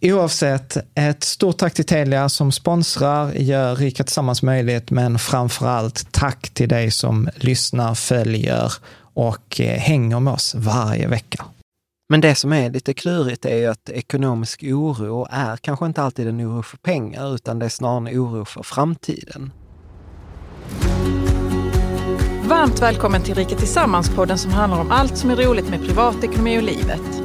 [0.00, 6.12] Oavsett, ett stort tack till Telia som sponsrar, gör Rika Tillsammans möjligt, men framför allt
[6.12, 8.72] tack till dig som lyssnar, följer
[9.14, 11.44] och eh, hänger med oss varje vecka.
[12.08, 16.28] Men det som är lite klurigt är ju att ekonomisk oro är kanske inte alltid
[16.28, 19.52] en oro för pengar, utan det är snarare en oro för framtiden.
[22.44, 26.62] Varmt välkommen till Rika Tillsammans-podden som handlar om allt som är roligt med privatekonomi och
[26.62, 27.22] livet.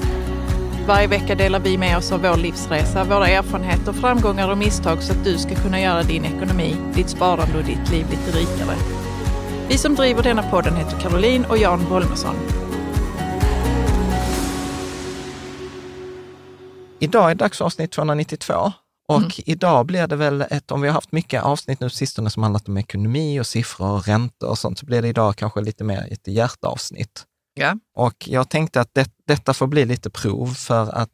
[0.87, 5.13] Varje vecka delar vi med oss av vår livsresa, våra erfarenheter, framgångar och misstag så
[5.13, 8.75] att du ska kunna göra din ekonomi, ditt sparande och ditt liv lite rikare.
[9.69, 12.35] Vi som driver denna podden heter Caroline och Jan Bolmesson.
[16.99, 18.53] Idag är det dags för avsnitt 292
[19.07, 19.31] och mm.
[19.45, 22.67] idag blir det väl ett, om vi har haft mycket avsnitt nu sistone som handlat
[22.67, 26.07] om ekonomi och siffror och räntor och sånt, så blir det idag kanske lite mer
[26.11, 27.25] ett hjärtavsnitt.
[27.53, 27.77] Ja.
[27.95, 31.09] Och jag tänkte att det, detta får bli lite prov för att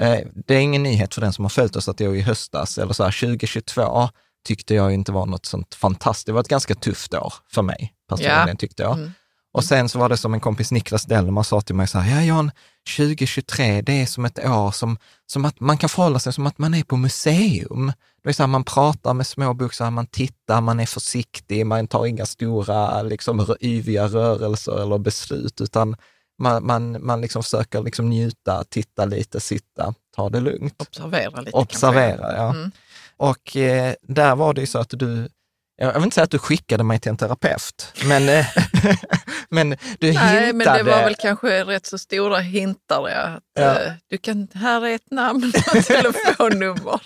[0.00, 2.78] eh, det är ingen nyhet för den som har följt oss att jag i höstas,
[2.78, 4.08] eller så här 2022,
[4.44, 6.26] tyckte jag inte var något sånt fantastiskt.
[6.26, 8.54] Det var ett ganska tufft år för mig personligen, ja.
[8.54, 8.98] tyckte jag.
[8.98, 9.12] Mm.
[9.52, 12.16] Och sen så var det som en kompis Niklas Delmar sa till mig så här,
[12.16, 12.50] ja Jan,
[12.96, 16.58] 2023, det är som ett år som, som att man kan förhålla sig som att
[16.58, 17.92] man är på museum.
[18.22, 21.88] Det är så här, man pratar med små bokstäver, man tittar, man är försiktig, man
[21.88, 25.96] tar inga stora, liksom, yviga rörelser eller beslut, utan
[26.38, 30.82] man, man, man liksom försöker liksom njuta, titta lite, sitta, ta det lugnt.
[30.82, 31.56] Observera lite.
[31.56, 32.50] Observera, ja.
[32.50, 32.70] Mm.
[33.16, 35.28] Och eh, där var det ju så att du
[35.86, 38.46] jag vill inte säga att du skickade mig till en terapeut, men, eh,
[39.50, 39.76] men du
[40.12, 40.52] Nej, hintade.
[40.52, 43.08] men det var väl kanske rätt så stora hintar.
[43.08, 43.22] Ja.
[43.22, 43.80] Att, ja.
[43.80, 47.00] Eh, du kan, här är ett namn och telefonnummer.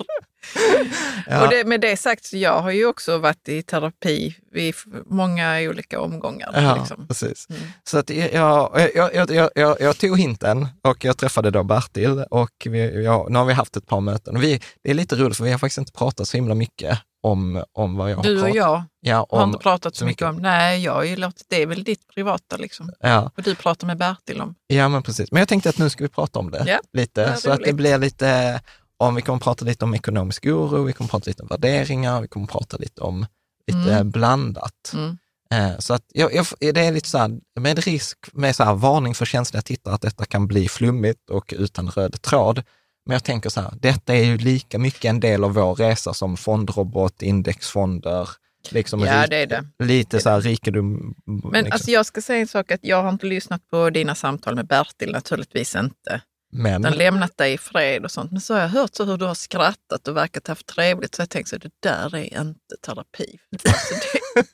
[1.26, 1.44] ja.
[1.44, 4.72] och det, med det sagt, så jag har ju också varit i terapi i
[5.06, 6.50] många olika omgångar.
[6.54, 7.08] Ja, liksom.
[7.08, 7.46] precis.
[7.50, 7.62] Mm.
[7.84, 12.52] Så att jag, jag, jag, jag, jag, tog hinten och jag träffade då Bertil och
[12.64, 14.40] vi, jag, nu har vi haft ett par möten.
[14.40, 17.64] Vi, det är lite roligt för vi har faktiskt inte pratat så himla mycket om,
[17.72, 18.44] om vad jag du har pratat.
[18.44, 21.16] Du och jag ja, om, har inte pratat så mycket om, nej, jag har ju
[21.16, 22.92] låtit, det är väl ditt privata liksom.
[23.00, 23.30] Ja.
[23.36, 24.54] Och du pratar med Bertil om.
[24.66, 25.32] Ja, men precis.
[25.32, 27.60] Men jag tänkte att nu ska vi prata om det ja, lite, det så att
[27.64, 28.60] det blir lite,
[28.96, 32.28] om vi kommer prata lite om ekonomisk oro, vi kommer prata lite om värderingar, vi
[32.28, 33.26] kommer prata lite om
[33.66, 34.10] lite mm.
[34.10, 34.92] blandat.
[34.94, 35.18] Mm.
[35.50, 37.30] Eh, Så att jag, jag, det är lite så här,
[37.60, 41.54] med risk, med så här varning för känsliga tittare att detta kan bli flummigt och
[41.56, 42.62] utan röd tråd.
[43.06, 46.14] Men jag tänker så här, detta är ju lika mycket en del av vår resa
[46.14, 48.28] som fondrobot, indexfonder,
[48.70, 49.84] liksom Ja, det är det.
[49.84, 51.14] lite så här rikedom.
[51.26, 51.72] Men liksom.
[51.72, 54.66] alltså, jag ska säga en sak, att jag har inte lyssnat på dina samtal med
[54.66, 56.20] Bertil, naturligtvis inte.
[56.52, 58.32] Men, Den lämnat dig i fred och sånt.
[58.32, 61.14] Men så har jag hört så hur du har skrattat och verkat haft trevligt.
[61.14, 63.38] Så jag tänkte så det där är inte terapi.
[63.68, 63.94] Alltså,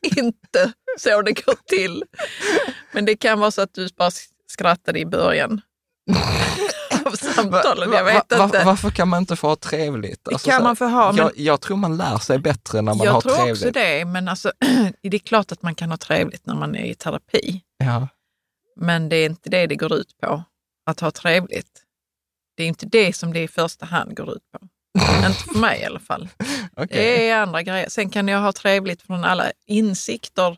[0.00, 2.04] det är inte så det går till.
[2.93, 4.10] Men det kan vara så att du bara
[4.46, 5.60] skrattade i början
[7.32, 7.93] samtalen.
[7.93, 8.64] Jag vet Va- inte.
[8.64, 10.29] varför kan man inte få ha trevligt?
[10.29, 13.06] Alltså, kan man få ha, jag, jag tror man lär sig bättre när man har
[13.06, 13.52] jag tror trevligt.
[13.52, 14.52] också det, men alltså,
[15.02, 17.61] det är klart att man kan ha trevligt när man är i terapi.
[17.79, 18.08] Ja.
[18.76, 20.43] Men det är inte det det går ut på,
[20.87, 21.82] att ha trevligt.
[22.56, 24.69] Det är inte det som det i första hand går ut på.
[25.26, 26.28] inte för mig i alla fall.
[26.76, 26.87] okej.
[26.90, 27.88] Det är andra grejer.
[27.88, 30.56] Sen kan jag ha trevligt från alla insikter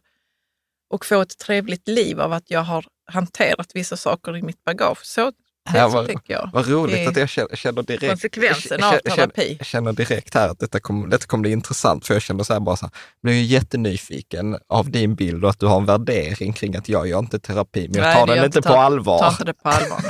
[0.90, 5.04] och få ett trevligt liv av att jag har hanterat vissa saker i mitt bagage.
[5.04, 5.32] Så,
[5.74, 6.50] Ja, vad- jag.
[6.52, 8.08] Vad roligt Det att jag känner, känner direkt...
[8.08, 9.56] konsekvensen jag av terapi.
[9.58, 12.52] Jag känner direkt här att detta kommer, detta kommer bli intressant, för jag känner så
[12.52, 15.86] här bara så här, blev ju jättenyfiken av din bild och att du har en
[15.86, 18.74] värdering kring att jag gör inte terapi, men jag tar den gör inte inte- på
[18.74, 19.18] allvar.
[19.18, 20.00] Ta inte det på allvar.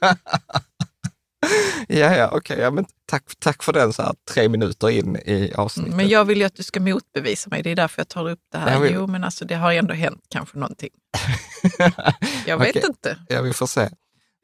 [1.88, 5.52] Ja, ja, okej, ja, men tack, tack för den så här tre minuter in i
[5.56, 5.94] avsnittet.
[5.94, 7.62] Men jag vill ju att du ska motbevisa mig.
[7.62, 8.72] Det är därför jag tar upp det här.
[8.72, 10.88] Jag vill- Jo, men alltså det har ändå hänt kanske någonting.
[12.46, 12.82] Jag vet Okej.
[12.86, 13.16] inte.
[13.28, 13.88] Ja, vi får se.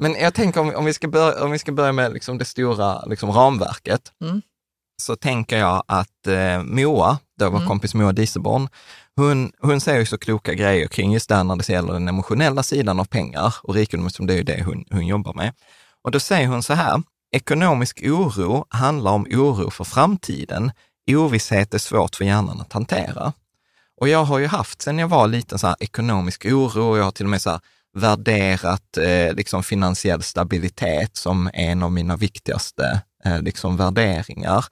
[0.01, 2.45] Men jag tänker om, om, vi, ska börja, om vi ska börja med liksom det
[2.45, 4.43] stora liksom ramverket, Mm.
[5.03, 7.61] så tänker jag att eh, Moa, då Mm.
[7.61, 8.69] vår kompis Moa Dieselborn,
[9.17, 12.09] hon, hon säger ju så kloka grejer kring just det här när det gäller den
[12.09, 15.53] emotionella sidan av pengar och rikedom, som det är ju det hon, hon jobbar med.
[16.03, 17.03] Och då säger hon så här,
[17.33, 20.73] ekonomisk oro handlar om oro för framtiden.
[21.11, 23.33] Ovisshet är svårt för hjärnan att hantera.
[24.01, 27.05] Och jag har ju haft sedan jag var liten så här ekonomisk oro och jag
[27.05, 27.61] har till och med så här
[27.93, 34.65] värderat eh, liksom finansiell stabilitet som en av mina viktigaste eh, liksom värderingar.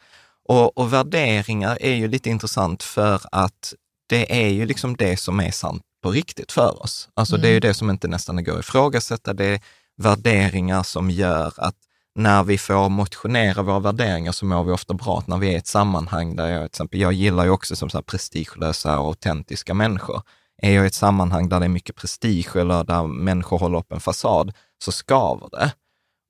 [0.49, 3.75] Och, och värderingar är ju lite intressant för att
[4.09, 7.09] det är ju liksom det som är sant på riktigt för oss.
[7.15, 9.33] Alltså det är ju det som inte nästan går att ifrågasätta.
[9.33, 9.61] Det är
[9.97, 11.75] värderingar som gör att
[12.15, 15.23] när vi får motionera våra värderingar så mår vi ofta bra.
[15.27, 17.91] När vi är i ett sammanhang där jag, till exempel, jag gillar ju också som
[17.91, 20.23] så här prestigelösa och autentiska människor.
[20.63, 23.93] Är jag i ett sammanhang där det är mycket prestige eller där människor håller upp
[23.93, 24.53] en fasad,
[24.85, 25.73] så skaver det.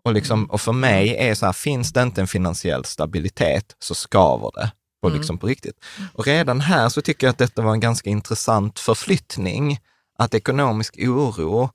[0.04, 3.94] Och, liksom, och för mig är så här, finns det inte en finansiell stabilitet så
[3.94, 4.72] skaver det
[5.02, 5.84] på, liksom på riktigt.
[6.14, 9.78] Och redan här så tycker jag att detta var en ganska intressant förflyttning,
[10.18, 11.70] att ekonomisk oro,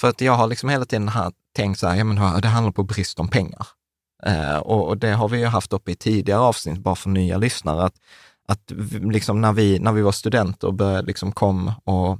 [0.00, 2.72] för att jag har liksom hela tiden här tänkt så här, ja men det handlar
[2.72, 3.66] på brist om pengar.
[4.26, 7.36] Eh, och, och det har vi ju haft uppe i tidigare avsnitt, bara för nya
[7.38, 7.94] lyssnare, att,
[8.48, 8.72] att
[9.12, 12.18] liksom när, vi, när vi var studenter och började liksom kom och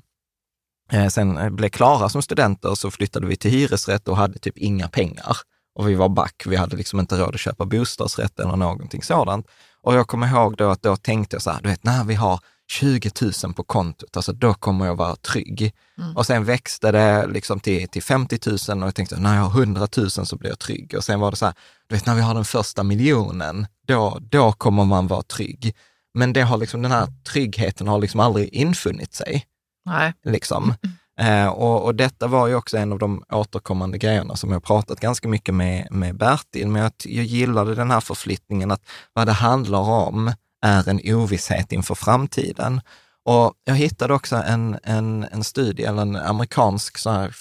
[0.93, 4.89] eh, sen blev klara som studenter så flyttade vi till hyresrätt och hade typ inga
[4.89, 5.37] pengar.
[5.75, 9.47] Och vi var back, vi hade liksom inte råd att köpa bostadsrätt eller någonting sådant.
[9.83, 12.15] Och jag kommer ihåg då att då tänkte jag så här, du vet när vi
[12.15, 12.41] har
[12.71, 13.11] 20
[13.45, 15.73] 000 på kontot, alltså då kommer jag vara trygg.
[16.17, 18.39] Och sen växte det liksom till, till 50
[18.71, 20.95] 000 och jag tänkte när jag har 100 000 så blir jag trygg.
[20.97, 21.55] Och sen var det så här,
[21.89, 25.75] du vet när vi har den första miljonen, då, då kommer man vara trygg.
[26.19, 29.45] Men det har liksom, den här tryggheten har liksom aldrig infunnit sig.
[29.85, 30.13] Nej.
[30.25, 30.75] Liksom.
[31.21, 35.01] Eh, och, och detta var ju också en av de återkommande grejerna som jag pratat
[35.01, 38.83] ganska mycket med, med Bertil, men jag, jag gillade den här förflyttningen att
[39.13, 40.33] vad det handlar om
[40.63, 42.81] är en ovisshet inför framtiden.
[43.25, 46.99] Och jag hittade också en, en, en studie, eller en amerikansk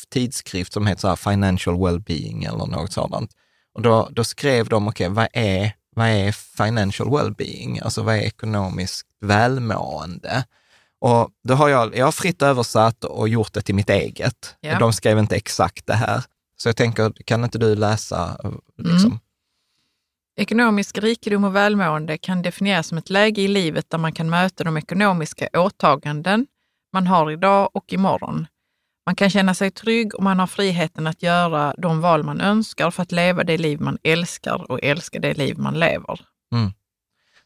[0.10, 3.32] tidskrift som heter Financial Wellbeing eller något sådant.
[3.74, 7.80] Och då, då skrev de, okej, vad, är, vad är financial wellbeing?
[7.80, 10.46] Alltså vad är ekonomiskt välmående?
[11.00, 14.56] Och då har jag, jag har fritt översatt och gjort det till mitt eget.
[14.60, 14.80] Ja.
[14.80, 16.24] De skrev inte exakt det här.
[16.58, 18.38] Så jag tänker, kan inte du läsa?
[18.44, 19.20] eh, Liksom?
[20.36, 24.64] Ekonomisk rikedom och välmående kan definieras som ett läge i livet där man kan möta
[24.64, 26.48] de ekonomiska åtaganden
[26.94, 28.48] man har idag och imorgon.
[29.08, 32.92] Man kan känna sig trygg och man har friheten att göra de val man önskar
[32.92, 36.20] för att leva det liv man älskar och älska det liv man lever.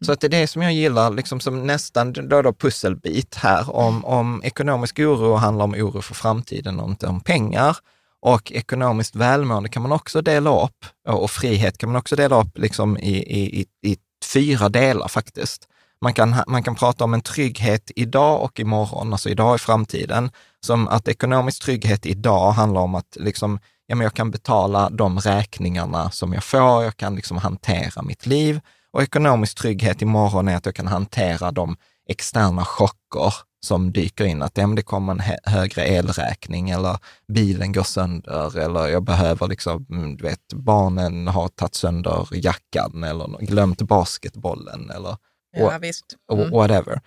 [0.05, 3.75] Så att det är det som jag gillar, liksom som nästan då då pusselbit här,
[3.75, 7.77] om, om ekonomisk oro handlar om oro för framtiden och inte om pengar.
[8.21, 12.41] Och ekonomiskt välmående kan man också dela upp, och och frihet kan man också dela
[12.41, 13.97] upp liksom i, i, i, i
[14.33, 15.67] fyra delar faktiskt.
[16.01, 20.31] Man kan, man kan prata om en trygghet idag och imorgon, alltså idag i framtiden.
[20.65, 25.19] Som att ekonomisk trygghet idag handlar om att liksom, ja, men jag kan betala de
[25.19, 28.59] räkningarna som jag får, jag kan liksom hantera mitt liv.
[28.93, 31.75] Och ekonomisk trygghet imorgon är att jag kan hantera de
[32.09, 33.33] externa chocker
[33.65, 38.87] som dyker in, att ja, det kommer en högre elräkning eller bilen går sönder eller
[38.87, 45.17] jag behöver liksom, mm, du vet, barnen har tagit sönder jackan eller glömt basketbollen eller
[45.53, 46.05] Ja, visst.
[46.31, 46.51] Mm.
[46.51, 47.01] whatever.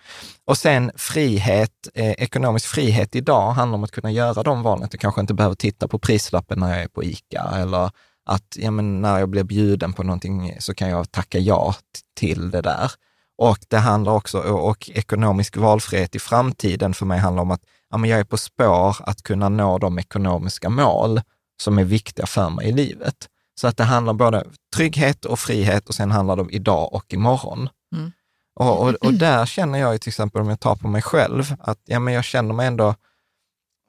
[0.45, 4.89] Och sen frihet, eh, ekonomisk frihet idag handlar om att kunna göra de valen.
[4.93, 7.91] Jag kanske inte behöver titta på prislappen när jag är på ICA eller
[8.27, 11.75] att ja, men när jag blir bjuden på någonting så kan jag tacka ja
[12.17, 12.91] till det där.
[13.39, 17.97] Och det handlar också, och ekonomisk valfrihet i framtiden för mig handlar om att ja,
[17.97, 21.21] men jag är på spår att kunna nå de ekonomiska mål
[21.63, 23.29] som är viktiga för mig i livet.
[23.61, 24.45] Så att det handlar både
[24.77, 27.69] trygghet och frihet och sen handlar det om idag och imorgon.
[27.97, 28.13] Mm.
[28.55, 31.79] Och, och, och, där känner jag till exempel, om jag tar på mig själv, att
[31.85, 32.95] ja, men jag känner mig ändå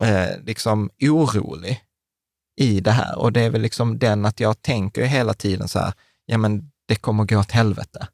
[0.04, 1.82] eh, liksom orolig
[2.62, 3.18] i det här.
[3.18, 5.94] Och det är väl liksom den att jag tänker hela tiden så här,
[6.26, 8.08] ja men det kommer gå åt helvete.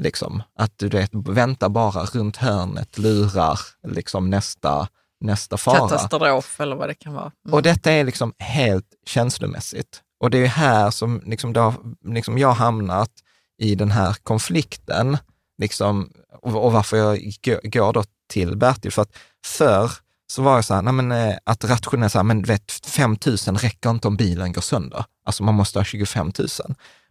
[0.00, 0.42] Liksom.
[0.58, 4.88] Att du vet, vänta bara runt hörnet, lurar liksom nästa,
[5.20, 5.78] nästa fara.
[5.78, 7.32] Katastrof eller vad det kan vara.
[7.46, 7.54] Mm.
[7.54, 10.02] Och detta är liksom helt känslomässigt.
[10.20, 11.74] Och det är här som liksom, då,
[12.04, 13.10] liksom jag hamnat
[13.58, 15.18] i den här konflikten,
[15.58, 16.12] liksom,
[16.42, 17.18] och, och varför jag
[17.62, 18.92] går då till Bertil.
[18.92, 19.92] För att förr
[20.32, 23.16] så var jag så här, nej men, eh, att rationellt, så här, men vet, 5
[23.26, 25.04] 000 räcker inte om bilen går sönder.
[25.24, 26.48] Alltså man måste ha 25 000.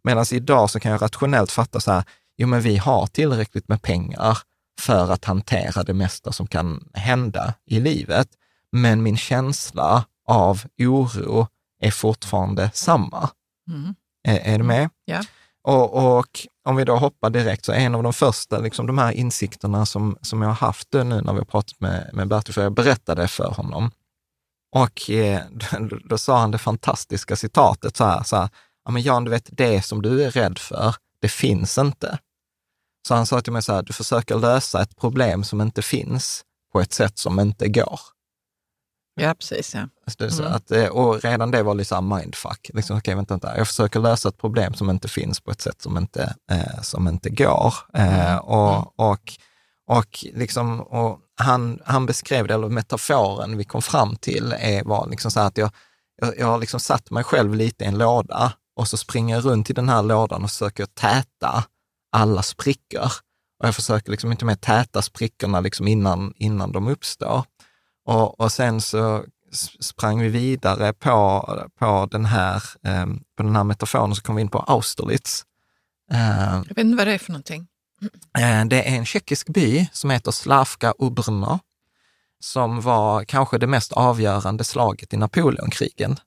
[0.04, 2.04] Medan idag så kan jag rationellt fatta så här,
[2.38, 4.38] jo men vi har tillräckligt med pengar
[4.80, 8.27] för att hantera det mesta som kan hända i livet.
[8.72, 11.48] Men min känsla av oro
[11.82, 13.30] är fortfarande samma.
[13.70, 13.96] Mm.
[14.27, 14.89] Är, är, du med?
[15.06, 15.24] Ja.
[15.63, 19.12] Och, och, om vi då hoppar direkt, så en av de första liksom, de här
[19.12, 22.64] insikterna som, som jag har haft nu när vi har pratat med, med Bertil, för
[22.64, 23.92] jag berättade för honom.
[24.76, 25.42] Och eh,
[25.80, 28.50] då, då, sa han det fantastiska citatet så här, så här
[28.86, 32.20] ja men Jan, du vet, det som du är rädd för, det finns inte.
[33.08, 36.44] Så han sa till mig så här, du försöker lösa ett problem som inte finns
[36.74, 38.00] på ett sätt som inte går.
[39.20, 39.76] Ja, precis.
[39.76, 39.88] Ja.
[40.20, 40.54] Mm.
[40.54, 42.72] Att, eh, och redan det var lite mindfuck.
[42.74, 43.58] Liksom, okay, vänta, vänta.
[43.58, 47.08] Jag försöker lösa ett problem som inte finns på ett sätt som inte, eh, som
[47.08, 47.74] inte går.
[47.94, 48.40] Eh, mm.
[48.40, 48.84] och, mm.
[48.96, 49.34] och,
[49.88, 55.08] och, liksom, och han, han beskrev det, eller metaforen vi kom fram till, är, var
[55.10, 55.72] liksom så att jag,
[56.22, 59.46] jag, jag har liksom satt mig själv lite i en låda och så springer jag
[59.46, 61.64] runt i den här lådan och försöker täta
[62.12, 63.12] alla sprickor.
[63.60, 67.44] Och jag försöker liksom inte med täta sprickorna liksom innan, innan de uppstår.
[68.08, 69.26] Och, och sen så
[69.80, 71.46] sprang vi vidare på,
[71.80, 73.06] på, den här, eh,
[73.38, 75.46] på den här metaforen, så kom vi in på Austerlitz.
[76.12, 77.68] Eh, jag vet inte vad det är för någonting.
[78.38, 81.60] Eh, det är en tjeckisk by som heter Slavka Ubrno,
[82.40, 86.20] som var kanske det mest avgörande slaget i Napoleonkrigen.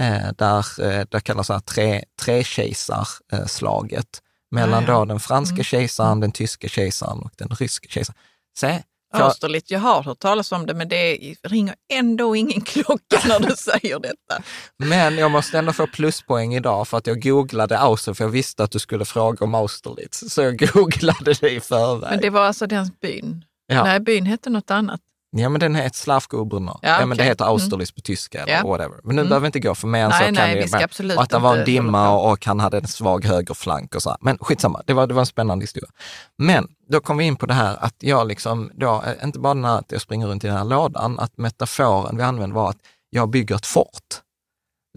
[0.00, 4.94] Eh, där eh, det kallas så här tre, trekejsarslaget mellan ja.
[4.94, 5.64] då den franska mm.
[5.64, 6.20] kejsaren, mm.
[6.20, 8.18] den tyska kejsaren och den ryska kejsaren.
[8.58, 13.40] Se, Austerlitz, jag har hört talas om det, men det ringer ändå ingen klocka när
[13.40, 14.42] du säger detta.
[14.78, 18.64] Men jag måste ändå få pluspoäng idag för att jag googlade Austerlitz, för jag visste
[18.64, 20.24] att du skulle fråga om Austerlitz.
[20.34, 22.10] Så jag googlade det i förväg.
[22.10, 23.44] Men det var alltså den byn?
[23.66, 23.84] Ja.
[23.84, 25.00] Nej, byn hette något annat.
[25.36, 26.78] Ja, men den heter Slavkobrunner.
[26.82, 27.00] Ja, okay.
[27.00, 27.94] ja, men det heter Austerlitz mm.
[27.94, 28.66] på tyska eller ja.
[28.66, 29.00] whatever.
[29.04, 29.28] Men nu mm.
[29.28, 30.18] behöver vi inte gå för mer än så.
[30.18, 32.78] kan nej, vi, vi absolut och att det var en dimma och, och, han hade
[32.78, 34.16] en svag högerflank och så.
[34.20, 35.90] Men skitsamma, det var, det var en spännande historia.
[36.38, 39.54] Men då kom vi in på det här att jag liksom, då, eh, inte bara
[39.54, 42.70] den här att jag springer runt i den här lådan, att metaforen vi använde var
[42.70, 42.78] att
[43.10, 44.20] jag bygger ett fort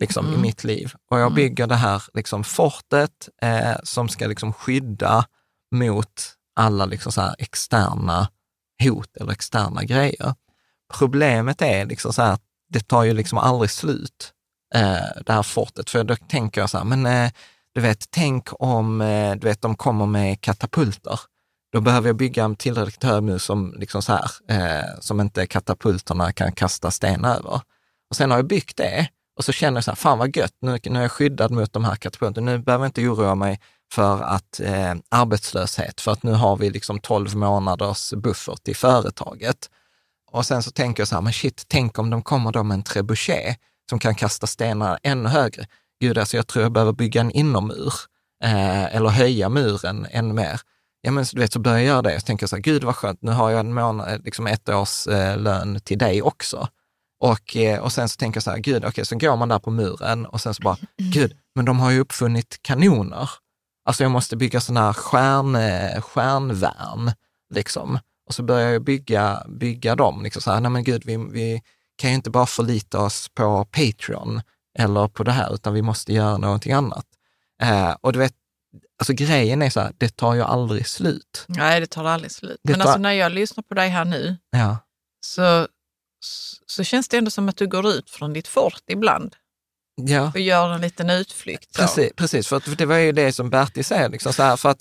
[0.02, 0.40] liksom, mm.
[0.40, 0.94] i mitt liv.
[1.12, 1.36] Och jag mm.
[1.36, 5.26] bygger det här liksom, fortet eh, som ska liksom, skydda
[5.76, 8.28] mot alla liksom, så här, externa
[8.84, 10.34] hot eller externa grejer.
[10.94, 12.38] Problemet är liksom så här,
[12.70, 14.34] det tar ju liksom aldrig slut,
[14.76, 15.90] eh, det här fortet.
[15.90, 17.32] För då tänker jag så här, men eh,
[17.74, 21.20] du vet, tänk om eh, du vet, de kommer med katapulter.
[21.72, 25.48] Då behöver jag bygga en tillräckligt hög mur som, liksom så här, eh, som inte
[25.48, 27.62] katapulterna kan kasta sten över.
[28.10, 30.56] Och sen har jag byggt det och så känner jag så här, fan vad gött,
[30.62, 32.52] nu, nu är jag skyddad mot de här katapulterna.
[32.52, 33.60] Nu behöver jag inte oroa mig
[33.94, 39.70] för att eh, arbetslöshet, för att nu har vi liksom 12 månaders buffert i företaget.
[40.32, 42.76] Och sen så tänker jag så här, men shit, tänk om de kommer då med
[42.76, 43.58] en trebuchet
[43.90, 45.68] som kan kasta stenar ännu högre.
[46.02, 47.94] Gud, alltså jag tror jag behöver bygga en inomur
[48.44, 50.62] eh, eller höja muren ännu mer.
[51.02, 52.16] Ja, men du vet, så börjar jag göra det.
[52.16, 54.70] och tänker så här, gud vad skönt, nu har jag en månad, eh, liksom ett
[54.70, 56.68] års eh, lön till dig också.
[57.20, 59.50] Och, eh, och sen så tänker jag så här, gud, okej, okay, så går man
[59.50, 63.30] där på muren och sen så bara, gud, men de har ju uppfunnit kanoner.
[63.86, 67.12] Alltså jag måste bygga sådana här stjärn, stjärnvärn,
[67.54, 68.00] liksom.
[68.26, 70.24] Och så börjar jag bygga, bygga dem.
[70.24, 71.62] Liksom så här, nej men gud, vi, vi
[71.96, 74.42] kan ju inte bara förlita oss på Patreon
[74.80, 77.06] eller på det här, utan vi måste göra någonting annat.
[77.62, 78.34] Eh, och du vet,
[79.00, 81.46] alltså grejen är så här, det tar ju aldrig slut.
[81.48, 82.60] Nej, det tar aldrig slut.
[82.64, 82.88] Det men tar...
[82.88, 84.78] alltså när jag lyssnar på dig här nu, ja.
[85.26, 85.68] så,
[86.66, 89.36] så känns det ändå som att du går ut från ditt fort ibland
[89.96, 90.32] Ja.
[90.34, 91.76] och gör en liten utflykt.
[91.76, 91.82] så.
[91.82, 94.70] Precis, precis, för att det var ju det som Bertil säger, liksom så här, för
[94.70, 94.80] att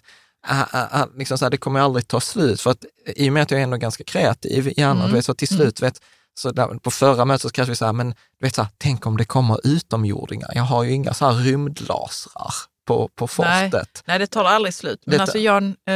[0.51, 0.61] äh,
[1.01, 2.61] äh, liksom så här, det kommer aldrig ta slut.
[2.61, 5.13] För att i och med att jag är ändå ganska kreativ i Mm.
[5.13, 6.01] vet, så till slut, vet,
[6.35, 9.07] så där, på förra mötet så kanske vi sa, men du vet, så här, tänk
[9.07, 10.51] om det kommer utomjordingar.
[10.55, 12.55] Jag har ju inga så här rymdlasrar
[12.87, 13.71] på, på Nej.
[13.71, 14.03] fortet.
[14.07, 15.03] Nej, det tar aldrig slut.
[15.07, 15.95] Men Det- alltså Jan, eh,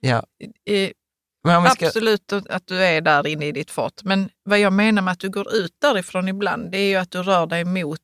[0.00, 0.22] Ja.
[0.66, 0.90] eh,
[1.44, 4.02] Men ska, absolut att du är där inne i ditt fort.
[4.02, 7.10] Men vad jag menar med att du går ut därifrån ibland, det är ju att
[7.10, 8.00] du rör dig mot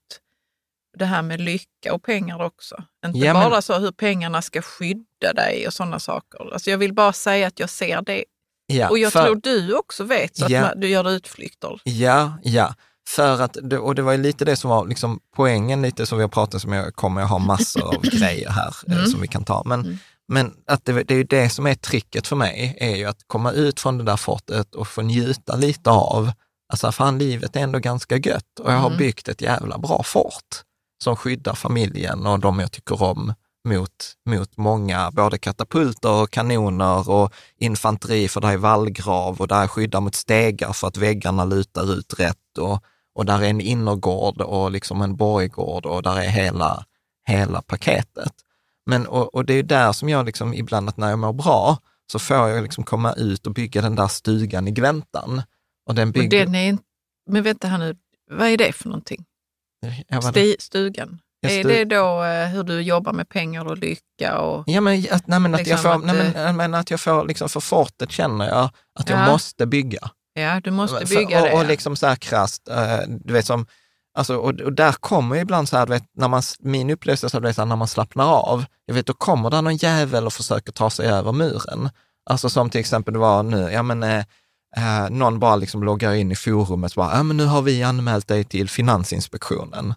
[0.99, 2.77] det här med lycka och pengar också.
[3.07, 6.53] Inte Ja, men- bara så hur pengarna ska skydda dig och sådana saker.
[6.53, 8.25] Alltså jag vill bara säga att jag ser det.
[8.67, 10.73] ja, och jag för- tror du också vet så att Ja.
[10.77, 11.81] du gör utflykter.
[11.85, 12.75] Ja, ja.
[13.09, 16.23] För att, och det var ju lite det som var liksom poängen, lite som vi
[16.25, 19.07] har pratat om, jag kommer att ha massor av grejer här eh, Mm.
[19.07, 19.63] som vi kan ta.
[19.67, 19.99] Men,
[20.29, 23.53] men att det, det är det som är tricket för mig, är ju att komma
[23.53, 26.33] ut från det där fortet och få njuta lite av,
[26.73, 28.99] alltså fan livet är ändå ganska gött och jag har Mm.
[28.99, 30.63] byggt ett jävla bra fort
[31.07, 33.35] som skyddar familjen och de jag tycker om
[33.69, 39.63] mot, mot många, både katapulter och kanoner och infanteri för där är vallgrav och där
[39.63, 42.85] är skyddar mot stegar för att väggarna lutar ut rätt och,
[43.15, 46.85] och där är en innergård och liksom en borggård och där är hela,
[47.29, 48.33] hela paketet.
[48.87, 51.79] Men, och, och det är där som jag liksom ibland, att när jag mår bra,
[52.13, 55.43] så får jag liksom komma ut och bygga den där stugan i gläntan.
[55.87, 56.45] Och den Och bygger...
[56.47, 56.85] den är inte,
[57.31, 57.97] men vänta här nu,
[58.31, 59.25] vad är det för någonting?
[60.31, 61.19] Sti, stugan?
[61.47, 64.39] Är det då eh, hur du jobbar med pengar och lycka?
[64.39, 66.91] Och, Ja, men att, nej, men att, jag får, att, nej, men, eh, men att
[66.91, 69.27] jag får, liksom för fortet känner jag att jag Ja.
[69.33, 69.99] måste bygga.
[70.35, 71.53] ja, du måste För- bygga och, det.
[71.55, 73.67] Och liksom så här krasst, eh, du vet som,
[74.19, 77.41] alltså, och, och där kommer ibland så här, du vet, när man, min upplevelse så,
[77.41, 80.33] vet, så här, när man slappnar av, jag vet, då kommer det någon jävel och
[80.33, 81.91] försöker ta sig över muren.
[82.31, 84.25] Alltså som till exempel det var nu, ja men
[84.77, 87.83] eh, någon bara liksom loggar in i forumet och bara, ja men nu har vi
[87.83, 89.95] anmält dig till Finansinspektionen.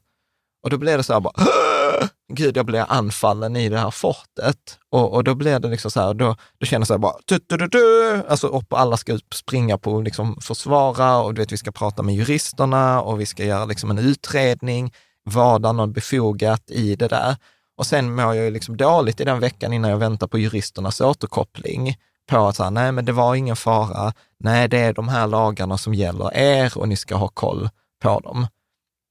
[0.64, 3.92] Och då blir det så här bara, "Åh!" gud jag blir anfallen i det här
[3.92, 4.80] fortet.
[4.92, 7.16] Och, och då blir det liksom så här, då, då känner jag så här bara,
[7.26, 8.24] tu, tu, tu, tu.
[8.28, 11.58] alltså upp och alla ska ut springa på och liksom försvara och du vet vi
[11.58, 14.94] ska prata med juristerna och vi ska göra liksom en utredning.
[15.24, 17.36] Var det något befogat i det där?
[17.78, 21.02] Och sen mår jag ju liksom dåligt i den veckan innan jag väntar på juristernas
[21.02, 21.96] återkoppling
[22.30, 25.78] på att säga, nej men det var ingen fara, nej det är de här lagarna
[25.78, 27.70] som gäller er och ni ska ha koll
[28.02, 28.48] på dem.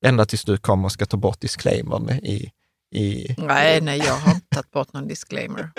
[0.06, 2.52] Ända tills du kommer och ska ta bort disclaimern i,
[2.94, 5.70] i Nej, nej, jag har inte tagit bort någon disclaimer.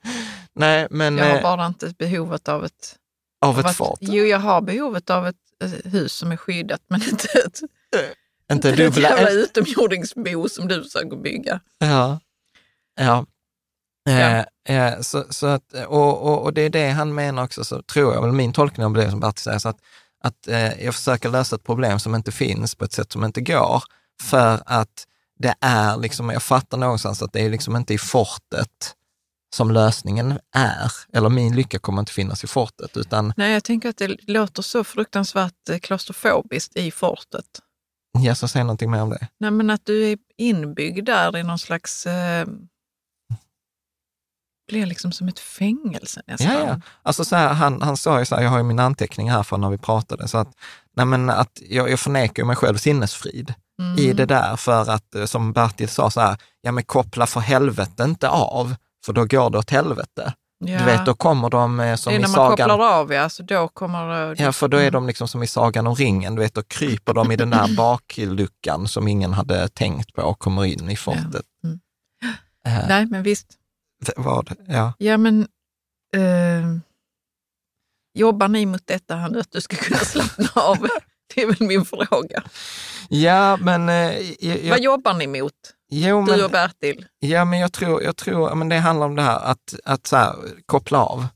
[0.54, 2.96] nej men Jag har eh, bara inte behovet av ett...
[3.44, 3.98] av av ett fort.
[4.00, 7.60] Jo, jag har behovet av ett eh, hus som är skyddat, men inte ett,
[8.52, 11.60] Inte ett dubbla, jävla utomjordingsbo som du försöker bygga.
[11.78, 12.20] Ja.
[13.00, 13.26] Ja.
[14.04, 14.12] Ja.
[14.12, 14.44] Eh,
[14.76, 18.14] eh, så, så att, och, och, och det är det han menar också, så tror
[18.14, 19.78] jag, väl min tolkning av det som Bertil säger, så att,
[20.24, 23.40] att eh, jag försöker lösa ett problem som inte finns på ett sätt som inte
[23.40, 23.82] går,
[24.22, 25.06] för att
[25.38, 28.94] det är liksom, jag fattar någonstans att det är liksom inte i fortet
[29.54, 33.88] som lösningen är, eller min lycka kommer inte finnas i fortet, utan Nej, jag tänker
[33.88, 37.60] att det låter så fruktansvärt eh, klaustrofobiskt i fortet.
[38.18, 39.28] jag ska säga någonting mer om det.
[39.38, 42.06] Nej, men att du är inbyggd där i någon slags...
[42.06, 42.46] Eh,
[44.68, 46.52] blir liksom som ett fängelse nästan.
[46.52, 46.80] Ja, ja.
[47.02, 49.42] Alltså så här, han, han sa ju så här, jag har ju min anteckning här
[49.42, 50.48] från när vi pratade, så att,
[50.96, 53.98] nej men att jag, jag förnekar mig själv sinnesfrid Mm.
[53.98, 57.40] i det där för att, eh, som Bertil sa, så här, ja men koppla för
[57.40, 58.74] helvete inte av,
[59.06, 60.34] för då går det åt helvete.
[60.58, 60.78] Ja.
[60.78, 63.12] Du vet, då kommer de eh, som det är i när man sagan, kopplar av,
[63.12, 64.42] ja, så då kommer det...
[64.42, 67.14] ja för då är de liksom som i Sagan om ringen, du vet, då kryper
[67.14, 71.44] de i den där bakluckan som ingen hade tänkt på och kommer in i fortet.
[71.64, 71.80] Mm.
[72.66, 73.46] Eh, Nej, men visst.
[74.16, 74.52] Vad?
[74.68, 74.92] Ja.
[74.98, 75.40] Ja, men
[76.16, 76.78] eh,
[78.18, 80.88] jobbar ni mot detta nu, att du ska kunna slappna av?
[81.34, 82.42] Det är väl min fråga.
[83.08, 83.88] ja, men...
[83.88, 85.52] Eh, jag, Vad jobbar ni mot,
[85.90, 87.06] jo, men, du och Bertil?
[87.18, 90.16] Ja, men jag tror, jag tror men det handlar om det här att, att så
[90.16, 90.34] här,
[90.66, 91.26] koppla av.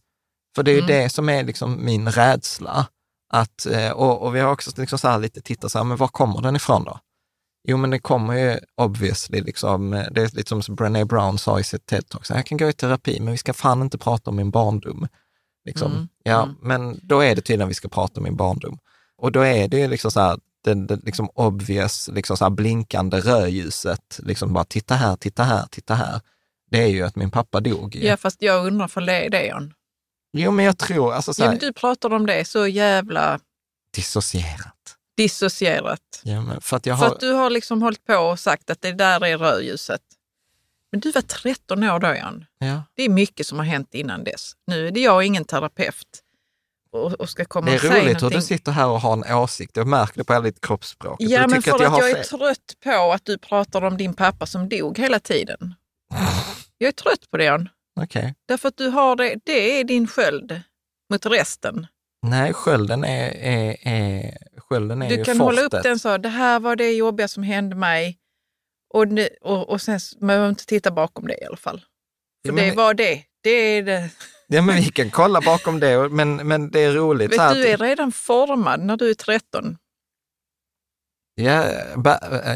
[0.56, 1.02] För det är ju Mm.
[1.02, 2.86] det som är liksom min rädsla.
[3.32, 6.08] Att, eh, och, och vi har också liksom så lite tittat så här, men var
[6.08, 6.98] kommer den ifrån då?
[7.70, 11.60] Jo, men det kommer ju obviously, liksom, eh, det är lite som Brené Brown sa
[11.60, 14.36] i sitt TED-talk, jag kan gå i terapi, men vi ska fan inte prata om
[14.36, 15.08] min barndom.
[15.64, 15.92] Liksom.
[15.92, 16.56] Mm, Ja, mm.
[16.62, 18.78] men då är det tydligen vi ska prata om min barndom.
[19.18, 23.20] Och då är det ju liksom så här, det, det liksom obvious, liksom så blinkande
[23.20, 26.20] rödljuset, liksom bara titta här, titta här, titta här.
[26.70, 27.96] Det är ju att min pappa dog.
[27.96, 29.74] Ja, fast jag undrar för Jan.
[30.32, 33.40] Jo, men jag tror, alltså så Ja, här, men du pratar om det så jävla
[33.94, 34.77] dissocierat.
[35.22, 36.20] Dissocierat.
[36.22, 38.70] Ja, men för att jag För har, att du har liksom hållit på och sagt
[38.70, 40.00] att det där är rödljuset.
[40.92, 42.44] Men du var 13 år då, Jan.
[42.58, 44.52] ja, Det är mycket som har hänt innan dess.
[44.66, 46.22] Nu är det jag ingen terapeut.
[46.92, 48.30] och, och ska komma Det är och roligt hur någonting.
[48.40, 49.76] du sitter här och har en åsikt.
[49.76, 51.16] Jag märker det på hela ditt kroppsspråk.
[51.20, 52.24] Ja, du men för att, har jag är fel.
[52.24, 55.74] trött på att du pratar om din pappa som dog hela tiden.
[56.78, 57.68] Jag är trött på det, Jan.
[58.00, 58.34] Okej.
[58.48, 60.60] Därför att du har det, det är din sköld
[61.12, 61.86] mot resten.
[62.22, 66.60] Nej, skölden är, är, är, skölden är Du kan hålla upp den så, det här
[66.60, 68.18] var det jobbiga som hände mig.
[68.94, 71.78] Och, nu- och, och sen behöver inte titta bakom det i alla fall.
[71.80, 73.22] För Ja, men- det var det.
[73.42, 74.10] Det är det.
[74.50, 77.32] Ja, men vi kan kolla bakom det, men, men det är roligt.
[77.32, 79.76] Vet, du är redan formad när du är 13.
[81.34, 81.64] ja,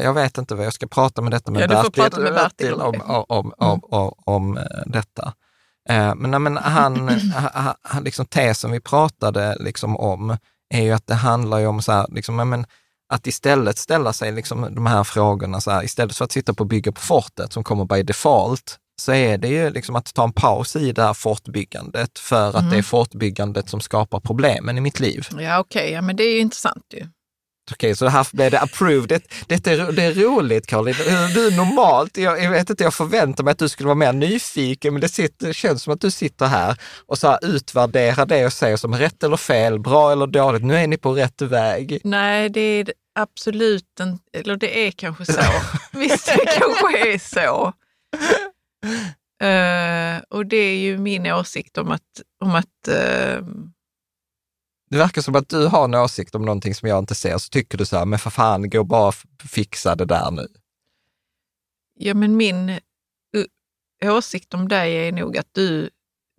[0.03, 2.81] jag vet inte vad jag ska prata med detta med Ja, Bertil, med Bertil om
[2.81, 3.03] om, det.
[3.03, 5.33] om, om, om, om, om eh, detta.
[5.89, 7.09] Eh, Men, nej, men han,
[7.81, 10.37] han, liksom tesen vi pratade liksom om
[10.73, 12.65] är ju att det handlar ju om så här, liksom, men,
[13.13, 16.65] att istället ställa sig liksom de här frågorna, så här, istället för att sitta på
[16.65, 20.33] bygga på fortet som kommer by default, så är det ju liksom att ta en
[20.33, 22.69] paus i det här fortbyggandet för att Mm.
[22.69, 25.27] det är fortbyggandet som skapar problemen i mitt liv.
[25.39, 27.07] Ja, okej, ja, men det är ju intressant ju.
[27.71, 29.09] Okej, så här blev det approved.
[29.09, 30.95] Det, det, är, det är roligt, Caroline.
[31.33, 34.13] Du är normalt, jag, jag vet inte, jag förväntar mig att du skulle vara mer
[34.13, 38.25] nyfiken, men det, sitter, det känns som att du sitter här och så här utvärderar
[38.25, 40.63] det och säger som rätt eller fel, bra eller dåligt.
[40.63, 42.01] Nu är ni på rätt väg.
[42.03, 45.41] Nej, det är absolut inte, eller det är kanske så.
[45.91, 47.73] Visst, det kanske är så.
[49.43, 53.45] Eh, och det är ju min åsikt om att, om att eh,
[54.93, 57.49] Det verkar som att du har en åsikt om någonting som jag inte ser, så
[57.49, 59.15] tycker du så här, men för fan, gå bara och
[59.49, 60.47] fixa det där nu.
[61.99, 65.89] ja, men min uh, åsikt om dig är nog att du,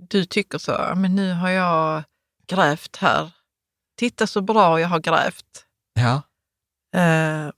[0.09, 2.03] du tycker så, "Ja, men nu har jag
[2.47, 3.31] grävt här.
[3.99, 5.67] Titta så bra jag har grävt.
[5.95, 6.15] Ja.
[7.01, 7.51] Eh,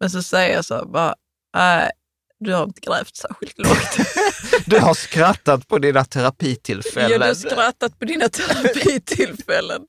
[0.00, 1.14] men så säger jag så, bara,
[1.56, 1.90] nej,
[2.40, 3.96] du har inte grävt särskilt långt.
[4.66, 7.10] Du har skrattat på dina terapitillfällen.
[7.10, 9.82] Ja, du har skrattat på dina terapitillfällen.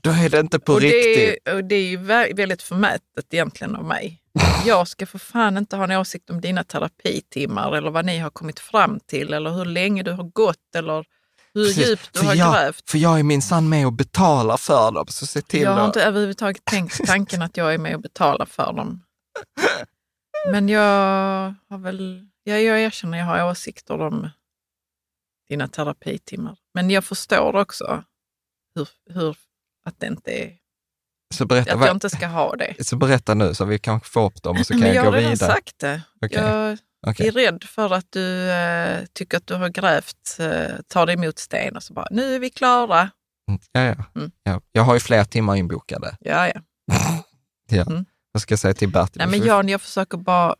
[0.00, 1.42] Då är det inte på och, riktigt.
[1.44, 4.22] det är, och det är ju vä- väldigt förmätet egentligen av mig.
[4.66, 8.30] Jag ska för fan inte ha en åsikt om dina terapitimmar eller vad ni har
[8.30, 11.04] kommit fram till eller hur länge du har gått eller
[11.54, 12.90] hur Precis, djupt du har jag, grävt.
[12.90, 15.86] För jag är minsann med och betalar för dem, så se till Jag har att...
[15.86, 19.02] inte överhuvudtaget tänkt tanken att jag är med och betalar för dem.
[20.52, 24.28] Men jag har väl, ja, jag erkänner jag har åsikter om
[25.48, 26.58] dina terapitimmar.
[26.74, 28.04] Men jag förstår också
[28.74, 29.36] hur, hur
[29.84, 30.52] att det inte är,
[31.34, 32.74] Så berätta, att jag inte ska ha det.
[32.86, 35.04] så berätta nu så vi kan få upp dem och så kan Men jag, jag
[35.04, 35.52] gå har redan vidare.
[35.52, 36.02] sagt det.
[36.22, 37.28] Okej, Jag okej.
[37.28, 41.38] är rädd för att du eh, tycker att du har grävt, eh, tar dig emot
[41.38, 43.00] sten och så bara, nu är vi klara.
[43.48, 44.04] Mm, Ja, ja.
[44.20, 44.30] Mm.
[44.42, 44.60] ja.
[44.72, 46.16] Jag har ju fler timmar inbokade.
[46.20, 46.60] Ja, ja.
[47.70, 47.82] Ja.
[47.82, 48.04] Mm.
[48.36, 49.18] Vad ska jag säga till Bertil?
[49.18, 50.54] Nej, men Jan, jag försöker bara...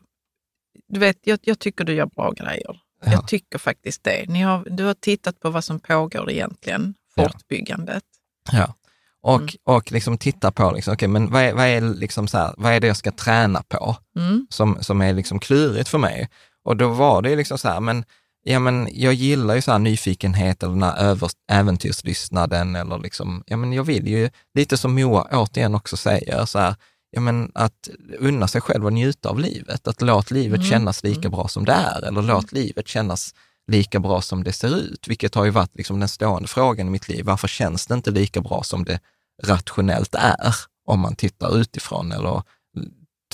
[0.87, 2.79] Du vet, jag, jag tycker du gör bra grejer.
[3.05, 3.11] Ja.
[3.11, 4.41] Jag tycker faktiskt det.
[4.43, 7.23] Har, du har tittat på vad som pågår egentligen, Ja.
[7.29, 8.03] fortbyggandet.
[8.51, 8.73] Ja.
[9.21, 9.49] Och, Mm.
[9.63, 12.71] och liksom titta på, liksom, okej, men vad är, vad, är liksom så här, vad
[12.73, 14.47] är det jag ska träna på Mm.
[14.49, 16.29] som, som är liksom klurigt för mig?
[16.63, 18.05] Och då var det liksom så här, men,
[18.43, 23.43] ja, men jag gillar ju så här nyfikenhet eller den här över, äventyrslystnaden eller liksom,
[23.45, 26.75] ja men jag vill ju, lite som Moa återigen också säger, så här,
[27.17, 30.69] ja men att unna sig själv och njuta av livet, att låt livet Mm.
[30.69, 33.33] kännas lika bra som det är, eller låt livet kännas
[33.67, 36.89] lika bra som det ser ut, vilket har ju varit liksom den stående frågan i
[36.89, 37.25] mitt liv.
[37.25, 38.99] Varför känns det inte lika bra som det
[39.43, 42.43] rationellt är, om man tittar utifrån, eller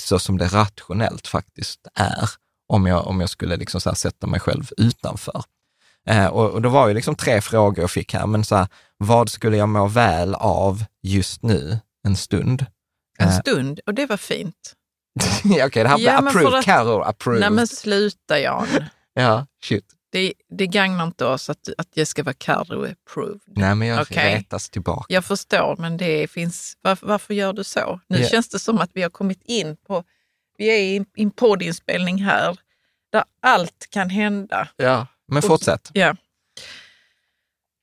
[0.02, 2.30] så som det rationellt faktiskt är,
[2.68, 5.44] om jag, om jag skulle liksom sätta mig själv utanför.
[6.10, 8.68] Eh, och, och då var ju liksom tre frågor jag fick här, men så här,
[8.98, 12.66] vad skulle jag må väl av just nu, en stund?
[13.20, 13.40] En Eh.
[13.40, 14.74] stund, och det var fint.
[15.46, 17.40] Okej, det här blir Ja, approved, att- Carro approved.
[17.42, 18.68] Nej men sluta Jan.
[19.14, 19.86] Ja, shit.
[20.12, 23.40] Det, det gagnar inte oss att, att jag ska vara Carro approved.
[23.48, 24.36] Nej, men jag Okej.
[24.36, 25.06] retas tillbaka.
[25.14, 26.78] Jag förstår, men det finns...
[26.82, 28.00] Varför, varför gör du så?
[28.08, 28.28] Nu Ja.
[28.28, 30.04] känns det som att vi har kommit in på...
[30.58, 32.58] Vi är i en poddinspelning här
[33.12, 34.68] där allt kan hända.
[34.76, 35.90] Ja, men Och- fortsätt.
[35.94, 36.16] Ja.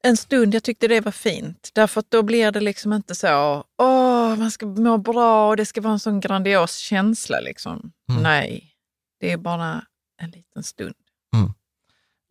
[0.02, 1.70] En stund, jag tyckte det var fint.
[1.74, 5.66] Därför att då blir det liksom inte så, åh, man ska må bra och det
[5.66, 7.40] ska vara en sån grandios känsla.
[7.40, 7.92] Liksom.
[8.10, 8.22] Mm.
[8.22, 8.72] Nej,
[9.20, 9.84] det är bara
[10.22, 10.94] en liten stund.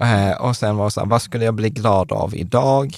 [0.02, 2.96] Eh, och sen var det så här, vad skulle jag bli glad av idag?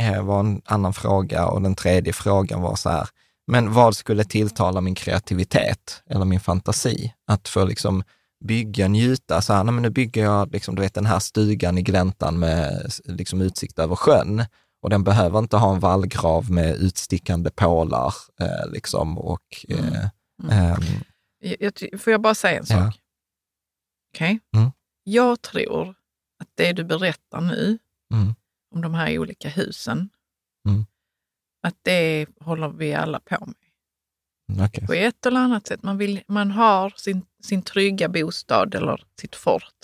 [0.00, 1.46] Eh, var en annan fråga.
[1.46, 3.08] Och den tredje frågan var så här,
[3.46, 7.14] men vad skulle tilltala min kreativitet eller min fantasi?
[7.26, 8.02] Att få liksom
[8.44, 11.78] bygga, njuta, så här, nej, men nu bygger jag liksom, du vet, den här stugan
[11.78, 14.44] i gläntan med liksom, utsikt över sjön.
[14.82, 18.14] Och den behöver inte ha en vallgrav med utstickande pålar.
[18.40, 20.04] Eh, liksom, och, eh,
[20.50, 20.80] ehm,
[21.40, 22.76] Jag, jag, ty- får jag bara säga en Ja.
[22.84, 23.00] sak?
[24.14, 24.40] Okej?
[24.56, 24.70] Mm.
[25.04, 25.88] Jag tror
[26.42, 27.78] att det du berättar nu
[28.14, 28.34] Mm.
[28.74, 30.08] om de här olika husen,
[30.68, 30.86] Mm.
[31.66, 33.54] att det håller vi alla på med.
[34.52, 34.86] Mm, Okej.
[34.86, 35.82] På ett eller annat sätt.
[35.82, 39.74] Man, vill, man har sin, sin trygga bostad eller sitt fort.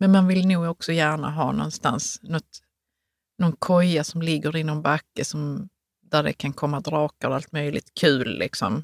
[0.00, 2.62] Men man vill nog också gärna ha någonstans något,
[3.38, 5.68] någon koja som ligger i någon backe som,
[6.10, 8.38] där det kan komma drakar och allt möjligt kul.
[8.38, 8.82] Liksom.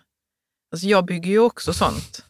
[0.73, 2.25] Alltså jag bygger ju också sånt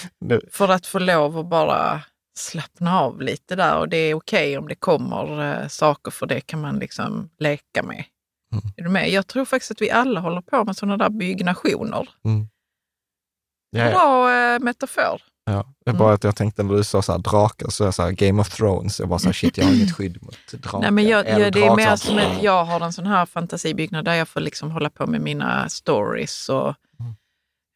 [0.50, 2.02] för att få lov att bara
[2.34, 3.78] slappna av lite där.
[3.78, 7.82] Och det är okej om det kommer eh, saker för det kan man liksom leka
[7.82, 8.04] med.
[8.52, 8.64] Mm.
[8.76, 9.10] Är du med?
[9.10, 12.08] Jag tror faktiskt att vi alla håller på med sådana där byggnationer.
[12.24, 12.48] Mm.
[13.70, 13.90] Ja.
[13.90, 15.22] Bra eh, metafor.
[15.44, 15.98] Ja, det är Mm.
[15.98, 18.40] bara att jag tänkte när du sa så här drakar, så jag så här Game
[18.40, 20.78] of Thrones, jag bara så här, shit, jag har inget skydd mot drakar.
[20.80, 24.04] Nej, men jag, jag, det är mer som att jag har en sån här fantasibyggnad
[24.04, 26.48] där jag får liksom hålla på med mina stories.
[26.48, 27.14] Och, Mm.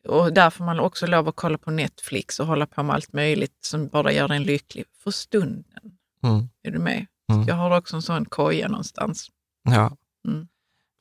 [0.09, 3.13] och där får man också lov att kolla på Netflix och hålla på med allt
[3.13, 5.83] möjligt som bara gör en lycklig för stunden.
[6.25, 6.49] Mm.
[6.63, 7.07] Är du med?
[7.33, 7.47] Mm.
[7.49, 9.29] Jag har också en sån koja någonstans.
[9.63, 9.97] Ja,
[10.29, 10.49] Mm.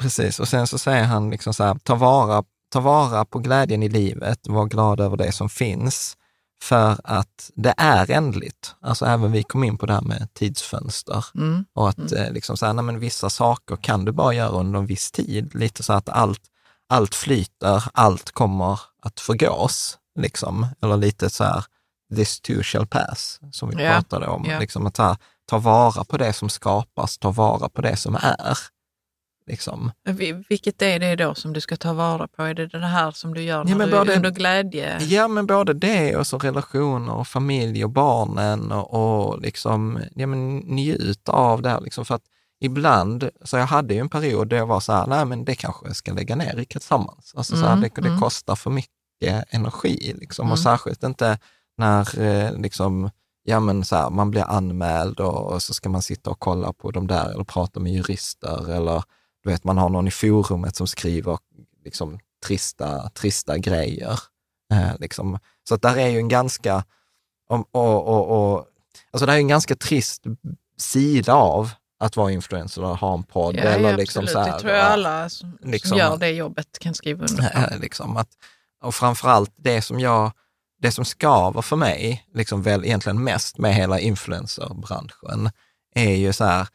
[0.01, 0.39] Precis.
[0.39, 3.89] Och sen så säger han liksom så här, ta vara, ta vara på glädjen i
[3.89, 6.17] livet, var glad över det som finns,
[6.61, 8.75] för att det är ändligt.
[8.81, 11.25] Alltså även vi kom in på det här med tidsfönster.
[11.35, 11.65] Mm.
[11.75, 14.79] Och att eh, liksom så här, nej, men vissa saker kan du bara göra under
[14.79, 15.55] en viss tid.
[15.55, 16.41] Lite så att allt,
[16.89, 19.97] allt flyter, allt kommer att förgås.
[20.19, 20.67] Liksom.
[20.81, 21.63] Eller lite så här,
[22.15, 24.45] this too shall pass, som vi Ja, pratade om.
[24.49, 24.59] ja.
[24.59, 25.17] Liksom att ta,
[25.49, 28.57] ta vara på det som skapas, ta vara på det som är.
[29.47, 29.91] Liksom.
[30.03, 32.43] Vi- Vilket är det då som du ska ta vara på?
[32.43, 34.97] Är det det här som du gör när Ja, men du både- under glädje?
[35.01, 40.27] Ja, men både det och så relationer och familj och barnen och, och liksom, ja,
[40.27, 41.81] men njut av det här.
[41.81, 42.23] Liksom, för att
[42.59, 45.55] ibland, så jag hade ju en period där jag var så här, nej men det
[45.55, 47.33] kanske jag ska lägga ner Rika Tillsammans.
[47.35, 48.19] Alltså så här, Mm, det, det mm.
[48.21, 50.45] kostar för mycket energi liksom.
[50.51, 50.63] och Mm.
[50.63, 51.39] särskilt inte
[51.77, 53.09] när eh, liksom,
[53.43, 56.73] ja, men så här, man blir anmäld och, och så ska man sitta och kolla
[56.73, 59.03] på de där eller prata med jurister eller
[59.45, 61.37] du vet, man har någon i forumet som skriver
[61.83, 64.19] liksom, trista, trista grejer.
[64.73, 65.39] Eh, liksom.
[65.69, 66.83] Så att där är ju en ganska,
[67.49, 68.65] och, och, och,
[69.11, 70.23] alltså det är en ganska trist
[70.77, 73.55] sida av att vara influencer och ha en podd.
[73.55, 76.29] Ja, eller ja, liksom så här, det tror jag alla som, liksom- som gör det
[76.29, 77.73] jobbet kan skriva under på.
[77.73, 78.29] Eh, liksom att,
[78.83, 80.31] och framförallt det som jag,
[80.81, 85.49] det som skaver för mig, liksom väl egentligen mest med hela influencerbranschen,
[85.95, 86.67] är ju så här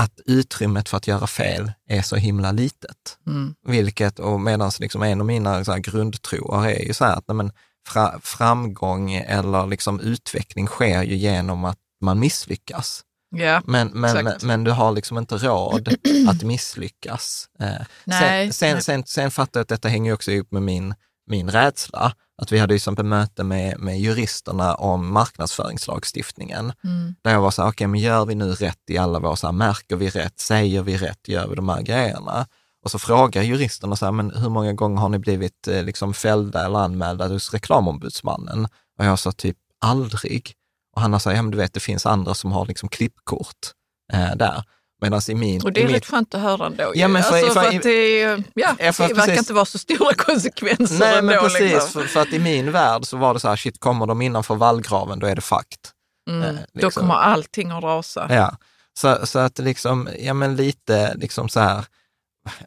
[0.00, 3.18] att utrymmet för att göra fel är så himla litet.
[3.26, 3.54] Mm.
[3.66, 7.24] Vilket, och medan liksom en av mina så här grundtroar är ju så här att
[7.28, 7.52] nej, men,
[7.88, 13.04] fra, framgång eller liksom utveckling sker ju genom att man misslyckas.
[13.36, 15.88] Ja, Men, men, men, men du har liksom inte råd
[16.28, 17.48] att misslyckas.
[17.60, 20.94] Eh, Nej, sen, sen, sen, sen fattar jag att detta hänger också ihop med min,
[21.30, 22.12] min rädsla.
[22.42, 26.72] Att vi hade ju som ett möte med, med juristerna om marknadsföringslagstiftningen.
[26.84, 27.14] Mm.
[27.22, 29.46] Där jag var så här, okej, men gör vi nu rätt i alla våra, så
[29.46, 32.46] här, märker vi rätt, säger vi rätt, gör vi de här grejerna?
[32.84, 36.14] Och så frågar juristerna så här, men hur många gånger har ni blivit eh, liksom
[36.14, 38.68] fällda eller anmälda hos reklamombudsmannen?
[38.98, 40.52] Och jag sa typ aldrig.
[40.96, 43.72] Och han sagt, ja men du vet, det finns andra som har liksom klippkort
[44.12, 44.64] eh, där.
[45.00, 45.62] Medan i min...
[45.62, 46.92] Och det är mitt, rätt skönt att höra ändå.
[46.94, 49.18] Ja, men för- alltså, för- för att det, ja, Ja, för det precis.
[49.18, 51.32] verkar inte vara så stora konsekvenser Nej, ändå.
[51.32, 51.88] men precis, Liksom.
[52.02, 54.54] för, för att i min värld så var det så här, shit, kommer de innanför
[54.54, 55.92] vallgraven, då är det fakt.
[56.30, 56.42] Mm.
[56.42, 57.00] eh, Då liksom.
[57.02, 58.26] kommer allting att rasa.
[58.30, 58.56] Ja,
[58.98, 61.84] så, så att liksom, ja men lite liksom så här,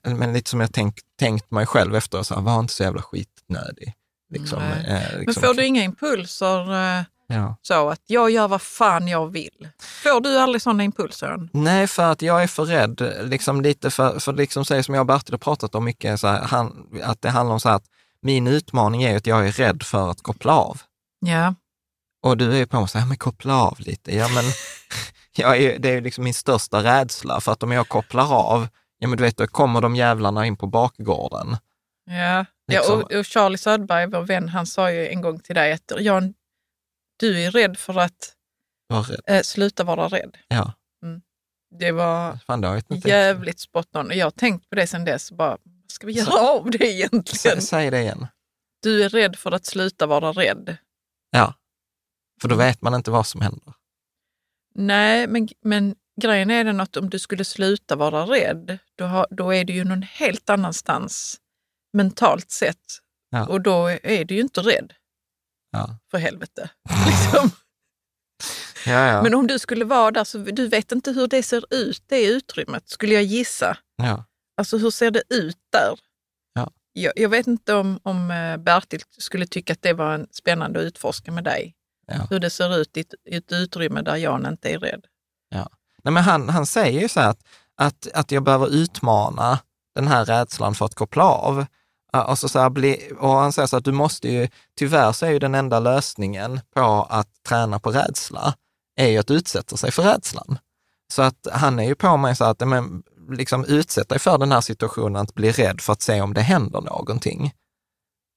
[0.04, 3.02] men lite som jag tänkt, tänkt mig själv efter, så här, var inte så jävla
[3.02, 3.94] skitnödig.
[4.34, 7.58] Liksom, eh, Men liksom, får du inga impulser eh, ja.
[7.62, 9.70] så att jag gör vad fan jag vill?
[10.04, 11.50] Får du aldrig sådana impulser?
[11.54, 15.02] Nej, för att jag är för rädd, liksom lite för, för liksom så som jag
[15.02, 17.76] och Bertil har pratat om mycket, så här, han, att det handlar om så här
[17.76, 17.86] att
[18.22, 20.82] min utmaning är att jag är rädd för att koppla av.
[21.26, 21.56] Ja,
[22.24, 24.16] Och du är på mig så här, men koppla av lite.
[24.16, 24.44] Ja, men
[25.36, 28.68] jag är, det är liksom min största rädsla, för att om jag kopplar av,
[29.00, 31.58] ja men du vet, då kommer de jävlarna in på bakgården.
[32.06, 32.46] ja.
[32.68, 33.00] Liksom.
[33.00, 35.92] ja och, och Charlie Söderberg, vår vän, han sa ju en gång till dig att
[36.00, 36.34] Jan,
[37.18, 38.34] du är rädd för att
[38.88, 39.20] Var rädd.
[39.28, 40.38] eh, sluta vara rädd.
[40.48, 40.74] Ja,
[41.80, 44.08] Det var fan det jävligt spot on.
[44.08, 45.32] Och Jag har tänkt på det sedan dess.
[45.32, 47.62] Bara, vad ska vi göra Så- av det egentligen?
[47.62, 48.28] Sä, säg det igen.
[48.82, 50.78] Du är rädd för att sluta vara rädd.
[51.32, 51.54] Ja,
[52.42, 53.74] för då vet man inte vad som händer.
[54.76, 59.28] Nej, men, men grejen är den att om du skulle sluta vara rädd, då, har,
[59.30, 61.38] då är du ju någon helt annanstans
[61.94, 62.78] mentalt sett.
[63.30, 63.48] Ja.
[63.48, 64.94] Och då är du ju inte rädd,
[65.74, 66.70] Ja, för helvete.
[67.08, 67.52] Liksom.
[68.86, 69.24] ja, ja.
[69.24, 72.26] Men om du skulle vara där, så du vet inte hur det ser ut, det
[72.26, 73.78] utrymmet, skulle jag gissa.
[73.96, 74.26] ja.
[74.58, 76.00] Alltså hur ser det ut där?
[76.54, 76.72] Ja.
[76.94, 80.80] Jag, jag vet inte om, om eh, Bertil skulle tycka att det var en spännande
[80.80, 81.76] att utforska med dig.
[82.08, 82.28] Ja.
[82.30, 85.06] Hur det ser ut i ett, i ett utrymme där Jan inte är rädd.
[86.04, 87.44] Nej, men han, han säger ju så här att,
[87.76, 89.60] att, att jag behöver utmana
[89.96, 91.66] den här rädslan för att koppla av.
[92.14, 94.48] Alltså så bli, och han säger så att du måste ju,
[94.78, 98.54] tyvärr så är ju den enda lösningen på att träna på rädsla,
[98.96, 100.58] är ju att utsätta sig för rädslan.
[101.14, 104.52] Så att han är ju på mig så att, men, liksom utsätta dig för den
[104.52, 107.54] här situationen, att bli rädd för att se om det händer någonting.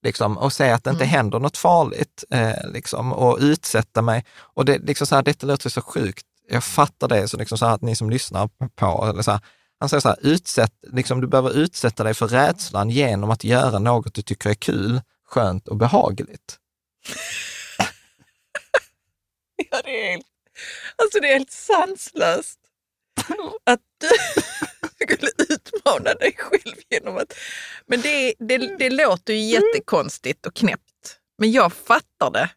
[0.02, 1.14] Liksom, och se att det inte mm.
[1.14, 4.24] händer något farligt, eh, liksom, och utsätta mig.
[4.38, 7.66] Och det, liksom så här, detta låter så sjukt, jag fattar det, så, liksom så
[7.66, 9.40] här, att ni som lyssnar på, eller så här,
[9.78, 13.78] han säger så här, utsätt, liksom, du behöver utsätta dig för rädslan genom att göra
[13.78, 16.58] något du tycker är kul, skönt och behagligt.
[19.70, 20.26] ja, det är helt,
[20.96, 22.58] alltså det är helt sanslöst
[23.64, 24.08] att du
[25.04, 27.34] skulle utmana dig själv genom att...
[27.86, 32.50] Men det, det, det låter ju jättekonstigt och knäppt, men jag fattar det.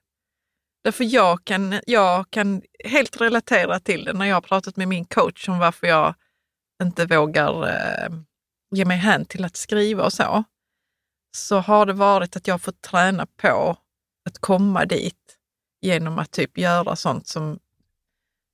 [0.84, 5.06] Därför jag kan, jag kan helt relatera till det när jag har pratat med min
[5.06, 6.16] coach om varför jag
[6.82, 8.10] inte vågar eh,
[8.72, 10.44] ge mig hän till att skriva och så,
[11.38, 13.78] så har det varit att jag fått träna på
[14.30, 15.38] att komma dit
[15.82, 17.60] genom att typ göra sånt som,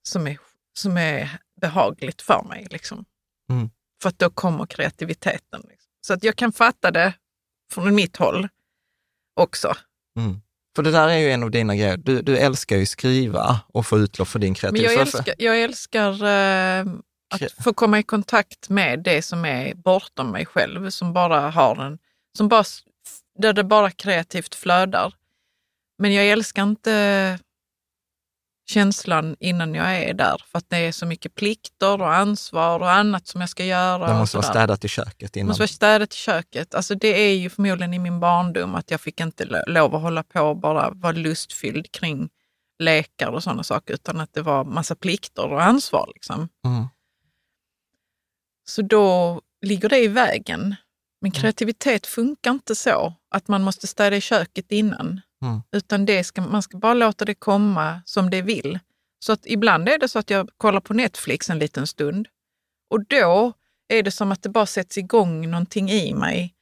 [0.07, 0.37] som, är,
[0.73, 2.67] som är behagligt för mig.
[2.69, 3.05] Liksom.
[3.49, 3.69] Mm.
[4.01, 5.61] För att då kommer kreativiteten.
[5.69, 5.91] Liksom.
[6.01, 7.13] Så att jag kan fatta det
[7.71, 8.47] från mitt håll
[9.33, 9.75] också.
[10.19, 10.41] Mm.
[10.75, 11.97] För det där är ju en av dina grejer.
[11.97, 14.89] Du, du älskar ju skriva och få utlopp för din kreativitet.
[14.89, 16.85] Men jag älskar, jag älskar eh,
[17.35, 21.75] att få komma i kontakt med det som är bortom mig själv, som bara har
[21.75, 21.97] en,
[22.37, 22.63] som bara,
[23.39, 25.13] där det bara kreativt flödar.
[25.97, 27.39] Men jag älskar inte
[28.69, 32.91] känslan innan jag är där, för att det är så mycket plikter och ansvar och
[32.91, 34.07] annat som jag ska göra.
[34.07, 35.45] Det måste vara städat i köket innan.
[35.45, 36.75] Det måste vara städat i köket.
[36.75, 40.23] Alltså det är ju förmodligen i min barndom att jag fick inte lov att hålla
[40.23, 42.29] på och bara vara lustfylld kring
[42.79, 46.11] lekar och sådana saker, utan att det var massa plikter och ansvar.
[46.13, 46.49] Liksom.
[46.65, 46.87] Mm.
[48.65, 50.75] Så då ligger det i vägen.
[51.21, 51.41] Men mm.
[51.41, 55.21] kreativitet funkar inte så, att man måste städa i köket innan.
[55.41, 55.61] Mm.
[55.71, 58.79] Utan det ska, man ska bara låta det komma som det vill.
[59.19, 62.27] Så att ibland är det så att jag kollar på Netflix en liten stund
[62.89, 63.53] och då
[63.87, 66.53] är det som att det bara sätts igång någonting i mig.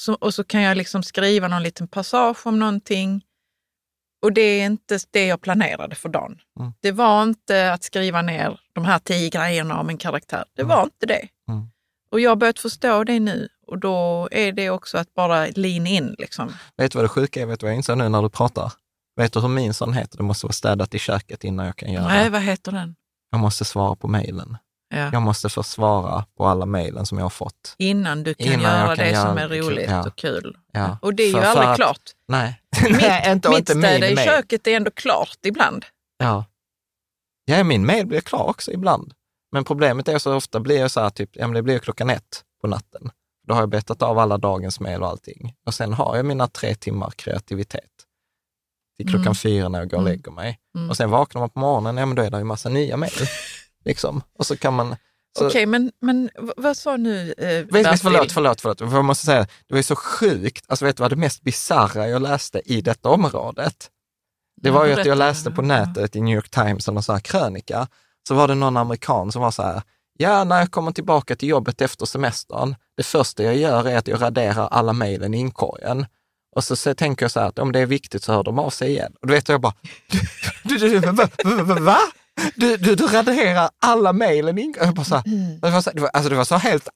[0.00, 3.24] Så, och så kan jag liksom skriva någon liten passage om någonting.
[4.22, 6.38] Och det är inte det jag planerade för dagen.
[6.60, 6.72] Mm.
[6.80, 10.44] Det var inte att skriva ner de här tio grejerna om en karaktär.
[10.54, 10.76] Det mm.
[10.76, 11.28] var inte det.
[12.10, 15.86] Och jag har börjat förstå det nu och då är det också att bara lean
[15.86, 16.14] in.
[16.18, 16.52] Liksom.
[16.76, 17.46] Vet du vad det sjuka är?
[17.46, 18.72] Vet du vad jag inser nu när du pratar?
[19.16, 20.16] Vet du hur min son heter?
[20.16, 22.30] Det måste vara städat i köket innan jag kan göra Nej, det.
[22.30, 22.96] vad heter den?
[23.30, 24.56] Jag måste svara på mejlen.
[24.88, 25.10] Ja.
[25.12, 27.74] Jag måste få svara på alla mejlen som jag har fått.
[27.78, 30.06] Innan du kan innan göra det göra som är roligt ja.
[30.06, 30.56] och kul.
[30.72, 30.98] Ja.
[31.02, 32.02] Och det är för, ju aldrig att, klart.
[32.28, 35.84] Nej, mitt, inte, mitt städa i köket är ändå klart ibland.
[36.18, 36.44] Ja,
[37.44, 39.12] ja min mejl blir klar också ibland.
[39.52, 42.10] Men problemet är så ofta blir det så här, typ, ja, men det blir klockan
[42.10, 43.10] ett på natten.
[43.46, 45.54] Då har jag betat av alla dagens mejl och allting.
[45.66, 47.90] Och sen har jag mina tre timmar kreativitet
[48.96, 49.34] till klockan mm.
[49.34, 50.12] fyra när jag går och mm.
[50.12, 50.58] lägger mig.
[50.76, 50.90] Mm.
[50.90, 53.12] Och sen vaknar man på morgonen, ja men då är det ju massa nya mejl.
[53.84, 54.22] liksom.
[54.38, 54.96] Och så kan man...
[55.38, 58.80] Okej, okay, men, men vad sa nu eh, vet, Förlåt, förlåt, förlåt.
[58.80, 60.64] Jag måste säga, det var ju så sjukt.
[60.68, 63.90] Alltså vet du vad det mest bisarra jag läste i detta området?
[64.62, 67.20] Det var ju att jag läste på nätet i New York Times, en sån här
[67.20, 67.88] krönika,
[68.28, 69.82] så var det någon amerikan som var så här,
[70.18, 74.08] ja, när jag kommer tillbaka till jobbet efter semestern, det första jag gör är att
[74.08, 76.06] jag raderar alla mejlen i inkorgen.
[76.56, 78.58] Och så, så tänker jag så här att om det är viktigt så hör de
[78.58, 79.12] av sig igen.
[79.20, 79.74] Och då vet jag bara,
[80.62, 81.98] du, du, du, va?
[82.54, 84.94] Du, du, du raderar alla mejlen i inkorgen?
[84.94, 86.88] Det, var så, det, var, alltså det var så helt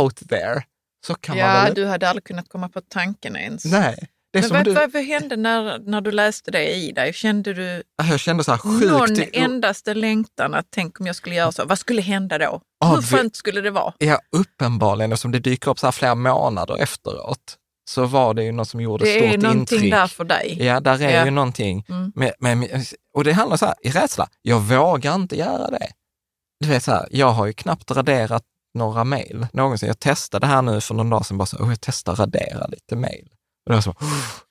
[0.00, 0.62] out there.
[1.06, 1.74] Så kan ja, man väl...
[1.74, 3.64] du hade aldrig kunnat komma på tanken ens.
[3.64, 4.08] Nej.
[4.32, 4.72] Men vad, du...
[4.72, 7.12] vad hände när, när du läste det i dig?
[7.12, 8.90] Kände du jag kände så sjukt...
[8.90, 11.64] någon endaste längtan att tänk om jag skulle göra så?
[11.64, 12.60] Vad skulle hända då?
[12.84, 13.92] Ah, Hur skönt skulle det vara?
[13.98, 17.56] Ja, uppenbarligen, eftersom det dyker upp så här flera månader efteråt,
[17.90, 19.40] så var det ju något som gjorde det stort intryck.
[19.40, 20.56] Det är någonting där för dig.
[20.60, 21.24] Ja, där är ja.
[21.24, 21.84] ju någonting.
[21.88, 22.12] Mm.
[22.14, 25.88] Med, med, och det handlar så här, i rädsla, jag vågar inte göra det.
[26.60, 28.42] Du vet, så här, jag har ju knappt raderat
[28.74, 29.86] några mejl någonsin.
[29.86, 32.96] Jag testade här nu för någon dag sedan, bara så, oh, jag testar radera lite
[32.96, 33.28] mejl.
[33.64, 33.94] Och det var så,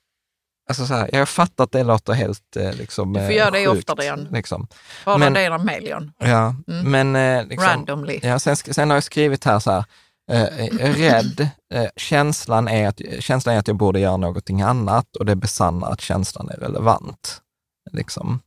[0.68, 3.68] alltså så här, jag fattar att det låter helt eh, liksom, Du får göra det
[3.68, 4.28] oftare igen.
[4.30, 4.66] Liksom.
[5.04, 6.12] Bara men, radera mejl igen.
[6.18, 6.90] Ja, mm.
[6.90, 7.16] men...
[7.16, 8.20] Eh, liksom, Randomly.
[8.22, 9.84] Ja, sen, sen har jag skrivit här så här,
[10.30, 15.24] eh, rädd, eh, känslan, är att, känslan är att jag borde göra någonting annat och
[15.24, 17.40] det besannar att känslan är relevant.
[17.92, 18.40] Liksom.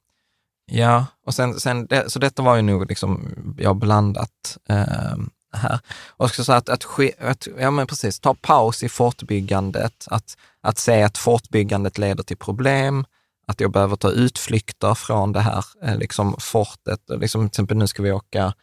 [0.72, 4.58] Ja, och sen, sen det, så detta var ju nog liksom, jag blandat.
[4.70, 5.16] Eh,
[5.56, 5.80] här.
[6.08, 6.86] Och så att, att,
[7.20, 12.38] att, ja men precis, ta paus i fortbyggandet, att, att se att fortbyggandet leder till
[12.38, 13.06] problem,
[13.48, 17.00] att jag behöver ta utflykter från det här eh, liksom fortet.
[17.10, 18.54] Liksom, till exempel nu ska vi åka,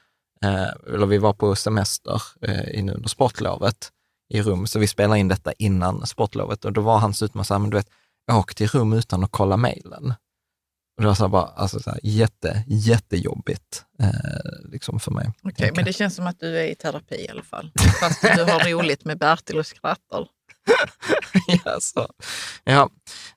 [0.44, 3.90] eh, eller vi var på semester eh, under sportlovet
[4.34, 7.54] i rum, så vi spelade in detta innan sportlovet och då var hans utmaning så
[7.54, 7.90] här, men du vet,
[8.32, 10.14] åk till rum utan att kolla mejlen.
[10.96, 15.32] Det var så bara, alltså så här, jätte, jättejobbigt eh, liksom för mig.
[15.42, 17.72] Okej, okay, men det känns som att du är i terapi i alla fall.
[18.00, 20.28] Fast du har roligt med Bertil och skrattar.
[21.64, 22.06] ja, så.
[22.64, 22.88] ja,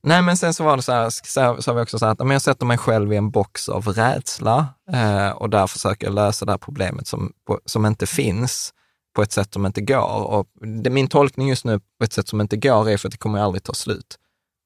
[0.04, 2.32] nej men sen så var det så här, så, så har vi också sagt att
[2.32, 6.46] jag sätter mig själv i en box av rädsla eh, och där försöker jag lösa
[6.46, 8.74] det här problemet som, på, som inte finns
[9.16, 10.28] på ett sätt som inte går.
[10.28, 10.48] Och
[10.84, 13.18] det, min tolkning just nu på ett sätt som inte går är för att det
[13.18, 14.18] kommer aldrig ta slut.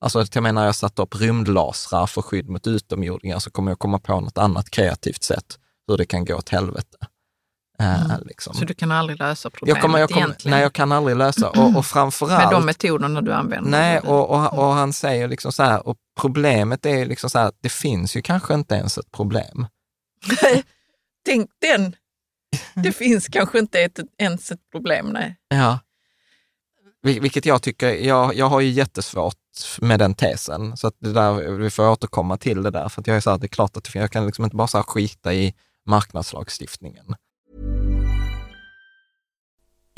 [0.01, 3.99] Alltså jag menar, jag satt upp rymdlasrar för skydd mot utomjordingar så kommer jag komma
[3.99, 6.97] på något annat kreativt sätt hur det kan gå åt helvete.
[7.79, 8.21] Mm.
[8.25, 8.53] liksom.
[8.53, 10.51] Så du kan aldrig lösa problemet jag kommer, jag kommer, egentligen?
[10.51, 11.49] Nej, jag kan aldrig lösa.
[11.49, 12.43] Och, och framförallt...
[12.43, 13.71] Med de metoderna du använder?
[13.71, 17.51] Nej, och, och, och, han säger liksom så här, och problemet är liksom så här,
[17.61, 19.67] det finns ju kanske inte ens ett problem.
[21.25, 21.95] Tänk den!
[22.73, 25.35] Det finns kanske inte ett, ens ett problem, nej.
[25.49, 25.79] Ja.
[27.01, 29.35] Vilket jag tycker, jag, jag har ju jättesvårt
[29.79, 30.77] med den tesen.
[30.77, 32.89] Så att det där, vi får återkomma till det där.
[32.89, 34.67] För att jag är så här, det är klart att jag kan liksom inte bara
[34.67, 35.53] så skita i
[35.85, 37.15] marknadslagstiftningen.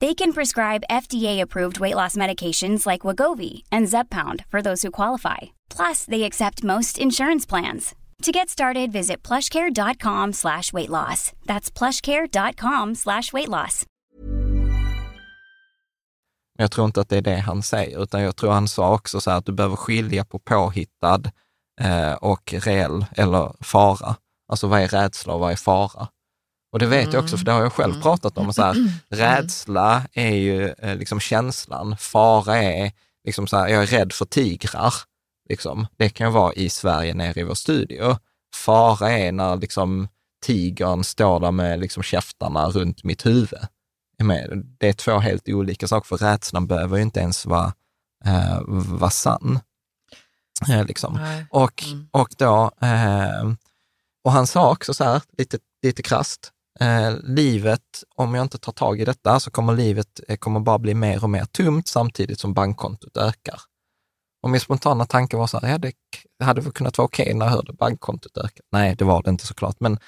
[0.00, 5.36] They can prescribe FDA-approved weight loss medications like Wagovi and Zeppound for those who qualify.
[5.76, 7.94] Plus, they accept most insurance plans.
[8.22, 11.32] To get started, visit plushcare.com slash weight loss.
[11.46, 13.84] That's plushcare.com slash weight loss.
[16.60, 19.20] Jag tror inte att det är det han säger, utan jag tror han sa också
[19.20, 21.22] så här att du behöver skilja på påhittad
[21.80, 24.16] eh, och reell eller fara.
[24.48, 26.08] Alltså vad är rädsla och vad är fara?
[26.72, 28.02] Och det vet jag också, för det har jag själv mm.
[28.02, 28.52] pratat om.
[28.52, 28.88] Så här, mm.
[29.08, 32.92] rädsla är ju eh, liksom känslan, fara är
[33.24, 34.94] liksom så här, jag är rädd för tigrar.
[35.48, 35.86] Liksom.
[35.96, 38.16] Det kan vara i Sverige nere i vår studio.
[38.54, 40.08] Fara är när liksom
[40.42, 43.60] tigern står där med liksom käftarna runt mitt huvud.
[44.78, 47.72] Det är två helt olika saker, för rädslan behöver ju inte ens vara,
[48.24, 49.60] eh, vara sann.
[50.68, 51.20] Eh, liksom.
[51.50, 52.08] Och, mm.
[52.10, 53.52] och då, eh,
[54.24, 58.72] och han sa också så här, lite, lite krasst, eh, livet, om jag inte tar
[58.72, 62.40] tag i detta, så kommer livet eh, kommer bara bli mer och mer tomt samtidigt
[62.40, 63.60] som bankkontot ökar.
[64.42, 67.34] Och min spontana tanke var så här, ja, det hade väl kunnat vara okej okay
[67.34, 68.62] när jag hörde bankkontot öka.
[68.72, 69.98] Nej, det var det inte såklart, men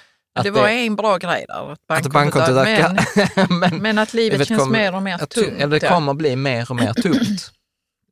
[0.43, 3.05] det var det, en bra grej där, att bankkontot, att bankkontot ökar.
[3.37, 5.47] Men, men, men, att livet känns kom, mer och mer tomt.
[5.47, 7.51] Eller det kommer bli mer och mer tomt.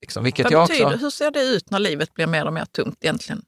[0.01, 2.53] Liksom, vilket Vad jag betyder, också, hur ser det ut när livet blir mer och
[2.53, 3.41] mer tomt egentligen?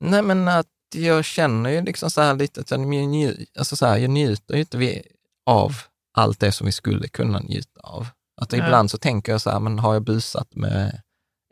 [0.00, 3.86] Nej, men att jag känner ju liksom så här lite att jag, njut, alltså så
[3.86, 5.02] här, jag njuter ju inte
[5.46, 5.72] av
[6.14, 8.06] allt det som vi skulle kunna njuta av.
[8.40, 8.58] Att ja.
[8.64, 11.00] ibland så tänker jag så här, men har jag busat med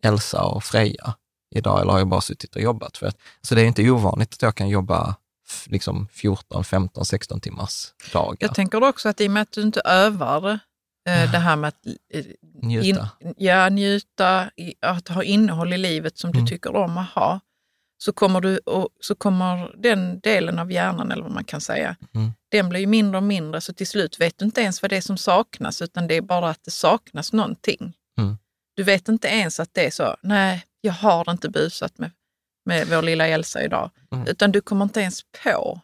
[0.02, 1.14] Elsa och Freja
[1.54, 2.96] idag eller har jag bara suttit och jobbat?
[2.96, 5.16] För att, så det är inte ovanligt att jag kan jobba
[5.66, 8.36] liksom 14, 15, 16 timmars dagar.
[8.40, 10.58] Jag tänker också att i och med att du inte övar
[11.08, 12.24] Eh, Det här med att eh,
[12.62, 13.08] Njuta.
[13.20, 16.46] In, ja, njuta, att ha innehåll i livet som du Mm.
[16.48, 17.40] tycker om att ha.
[17.98, 21.96] Så kommer, du, och, så kommer den delen av hjärnan, eller vad man kan säga,
[22.14, 22.32] Mm.
[22.50, 23.60] den blir ju mindre och mindre.
[23.60, 26.20] Så till slut vet du inte ens vad det är som saknas, utan det är
[26.20, 27.92] bara att det saknas någonting.
[28.18, 28.36] Mm.
[28.76, 32.10] Du vet inte ens att det är så, nej, jag har inte busat med,
[32.64, 33.90] med vår lilla Elsa idag.
[34.12, 34.26] Mm.
[34.28, 35.80] Utan du kommer inte ens på.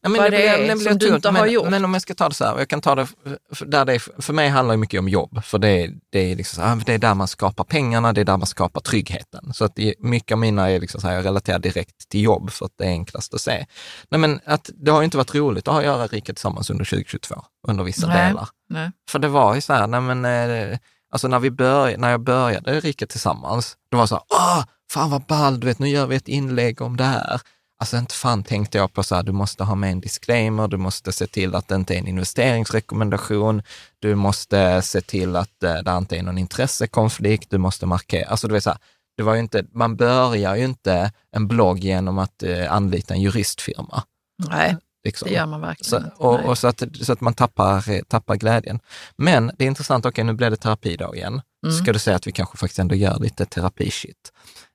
[0.00, 1.70] Ja, men vad det det är det som du inte har men, gjort.
[1.70, 3.06] Men om jag ska ta det så här, jag kan ta det,
[3.52, 6.18] för, där det är, för mig handlar det mycket om jobb, för det, är- det,
[6.18, 9.52] är liksom här, det är där man skapar pengarna, det är där man skapar tryggheten.
[9.54, 12.50] Så att det, mycket av mina är liksom så här, jag relaterar direkt till jobb,
[12.50, 13.66] för att det är enklast att se.
[14.10, 16.84] Nej, men att det har ju inte varit roligt att ha göra Rika Tillsammans under
[16.84, 17.34] 2022,
[17.68, 18.28] under vissa Nej.
[18.28, 18.48] delar.
[18.68, 18.90] Nej.
[19.10, 20.78] För det var ju så här, nej men, eh,
[21.12, 24.64] alltså när, vi började, när jag började Rika Tillsammans, då var det så här, åh,
[24.90, 27.40] fan vad ball, du vet, nu gör vi ett inlägg om det här.
[27.82, 30.76] Alltså inte fan tänkte jag på så här, du måste ha med en disclaimer, du
[30.76, 33.62] måste se till att det inte är en investeringsrekommendation,
[33.98, 38.48] du måste se till att eh, det inte är någon intressekonflikt, du måste markera, alltså
[38.48, 38.78] du vet så här,
[39.16, 44.02] det var inte, man börjar ju inte en blogg genom att eh, anlita en juristfirma.
[44.48, 45.28] Nej, Liksom.
[45.28, 46.16] det gör man Så, verkligen inte.
[46.16, 48.80] och, och så, att, så att man tappar, eh, tappar glädjen.
[49.16, 51.42] Men det är intressant, okej nu blev det terapidag igen.
[51.62, 51.74] Mm.
[51.74, 54.32] Ska du säga att vi kanske faktiskt ändå gör lite terapishit.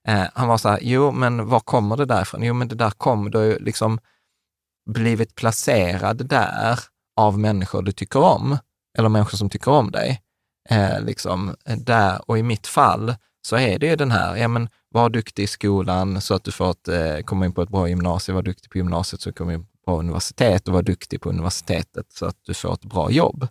[0.07, 2.43] Eh, han var så här, jo men var kommer det där ifrån?
[2.43, 3.99] Jo men det där kom, du har ju liksom
[4.89, 6.79] blivit placerad där
[7.17, 8.57] av människor du tycker om,
[8.97, 10.21] eller människor som tycker om dig.
[10.69, 14.47] Eh, liksom, eh, där, och i mitt fall så är det ju den här, ja
[14.47, 17.69] men var duktig i skolan så att du får ett, eh, komma in på ett
[17.69, 21.21] bra gymnasium, var duktig på gymnasiet så kommer du in på universitet och var duktig
[21.21, 23.47] på universitetet så att du får ett bra jobb.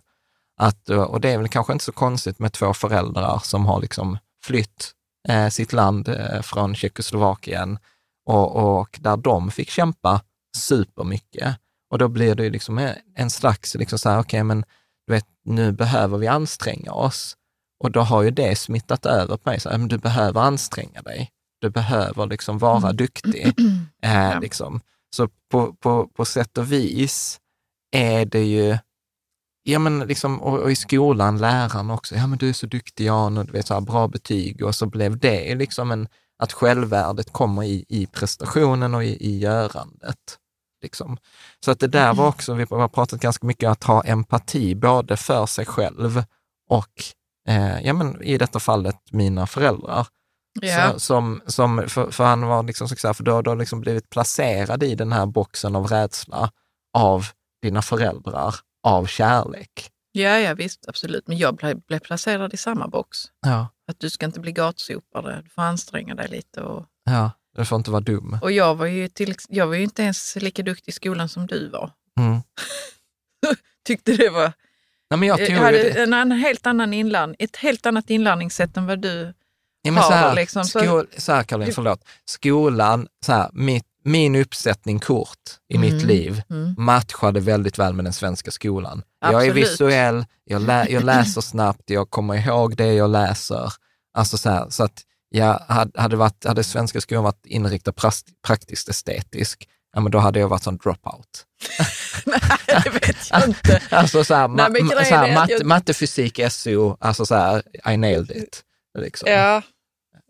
[0.57, 3.81] Att, eh, och det är väl kanske inte så konstigt med två föräldrar som har
[3.81, 4.91] liksom flytt
[5.29, 7.79] eh, sitt land eh, från Tjeckoslovakien
[8.25, 10.21] och, och där de fick kämpa
[10.57, 11.55] supermycket.
[11.91, 14.65] Och då blir det ju liksom en- slags, liksom så här, okej men
[15.07, 17.35] du vet, nu behöver vi anstränga oss.
[17.83, 21.01] Och då har ju det smittat över på mig, så här, men du behöver anstränga
[21.01, 21.29] dig.
[21.61, 23.53] Du behöver liksom vara duktig.
[24.01, 24.39] Eh, Ja.
[24.39, 24.81] liksom.
[25.15, 27.39] Så på, på, på sätt och vis
[27.91, 28.77] är det ju,
[29.67, 33.05] ja men liksom, och, och i skolan, läraren också, ja men du är så duktig
[33.05, 36.07] Jan och du vet så här, bra betyg och så blev det liksom en,
[36.39, 40.37] att självvärdet kommer i, i prestationen och i, i görandet.
[40.81, 41.17] Liksom.
[41.65, 44.75] Så att det där var också, vi har pratat ganska mycket om att ha empati,
[44.75, 46.23] både för sig själv
[46.69, 47.03] och,
[47.47, 50.07] eh, ja men i detta fallet, mina föräldrar.
[50.61, 50.93] Ja.
[50.93, 53.81] Så, som, som, för, för han var liksom, så här, för du har då liksom
[53.81, 56.51] blivit placerad i den här boxen av rädsla
[56.93, 57.25] av
[57.61, 58.55] dina föräldrar,
[58.87, 59.89] av kärlek.
[60.11, 61.27] Ja, ja, visst, absolut.
[61.27, 63.17] Men jag blev, blev placerad i samma box.
[63.45, 63.67] Ja.
[63.87, 66.61] Att du ska inte bli gatsopare, du får anstränga dig lite.
[66.61, 68.39] Och, Ja, du får inte vara dum.
[68.41, 71.47] och jag, var ju till, jag var ju inte ens lika duktig i skolan som
[71.47, 71.91] du var.
[72.19, 72.41] Mm.
[73.87, 74.51] Tyckte det var...
[75.09, 78.77] Nej, men jag Jag hade det, en, annan- helt annan inlärning, ett helt annat inlärningssätt
[78.77, 79.33] än vad du...
[79.81, 82.05] ja, men så har här, liksom, så- skol, så här Caroline, förlåt.
[82.25, 85.39] Skolan, så här, mitt, min uppsättning kort
[85.73, 86.75] i mitt Mm, liv mm.
[86.77, 89.03] matchade väldigt väl med den svenska skolan.
[89.21, 89.55] Jag är Absolut.
[89.55, 93.73] visuell, jag, lä, jag läser snabbt, jag kommer ihåg det jag läser.
[94.17, 97.93] Alltså så, här, så att jag hade, hade, varit, hade svenska skolan varit inriktad
[98.47, 101.45] praktiskt estetisk, ja, men då hade jag varit som dropout.
[102.25, 102.39] Nej,
[102.83, 103.81] det vet jag inte.
[103.95, 104.65] Alltså så här, ma,
[105.05, 108.63] så här, är att matte, jag- matte, fysik, SO, alltså så här, I nailed it.
[108.97, 109.29] Liksom.
[109.31, 109.61] Ja,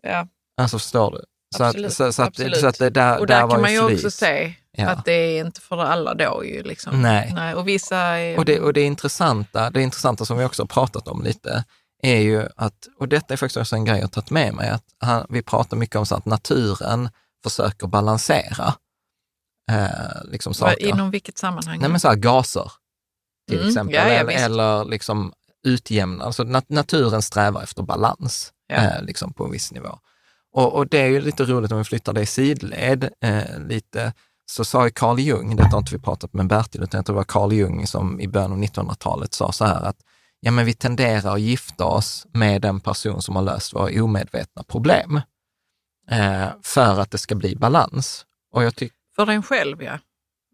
[0.02, 0.26] ja.
[0.56, 1.24] Alltså förstår du?
[1.56, 2.56] Så Absolut, att, så, så att, absolut.
[2.60, 3.96] så att det där, Och där där kan man ju flyt.
[3.98, 4.88] också se Ja.
[4.90, 6.62] att det är inte för alla då ju.
[6.62, 7.02] Liksom.
[7.02, 7.32] Nej.
[7.34, 7.54] Nej.
[7.54, 8.38] Och vissa är...
[8.38, 11.64] Och det, och det intressanta, det intressanta som vi också har pratat om lite,
[12.02, 14.68] är ju att, och detta är faktiskt också en grej jag har tagit med mig,
[14.70, 17.08] att han, vi pratar mycket om så att naturen
[17.44, 18.74] försöker balansera
[19.70, 20.86] eh, liksom saker.
[20.86, 21.78] Inom vilket sammanhang?
[21.80, 22.72] Nej men så här gaser,
[23.48, 25.32] till Mm, exempel, ja, eller, eller liksom
[25.66, 28.76] utjämna, alltså nat- naturen strävar efter balans, Ja.
[28.76, 29.98] eh, liksom på en viss nivå.
[30.52, 34.12] Och, och det är ju lite roligt om vi flyttar det i sidled eh, lite,
[34.50, 37.14] så sa ju Carl Jung, detta har inte vi pratat med Bertil, utan jag tror
[37.14, 39.96] det var Carl Jung som i början av 1900-talet sa så här att
[40.40, 44.62] ja, men vi tenderar att gifta oss med den person som har löst våra omedvetna
[44.62, 45.20] problem
[46.10, 48.24] eh, för att det ska bli balans.
[48.52, 48.76] Och jag
[49.16, 49.98] För en själv, ja.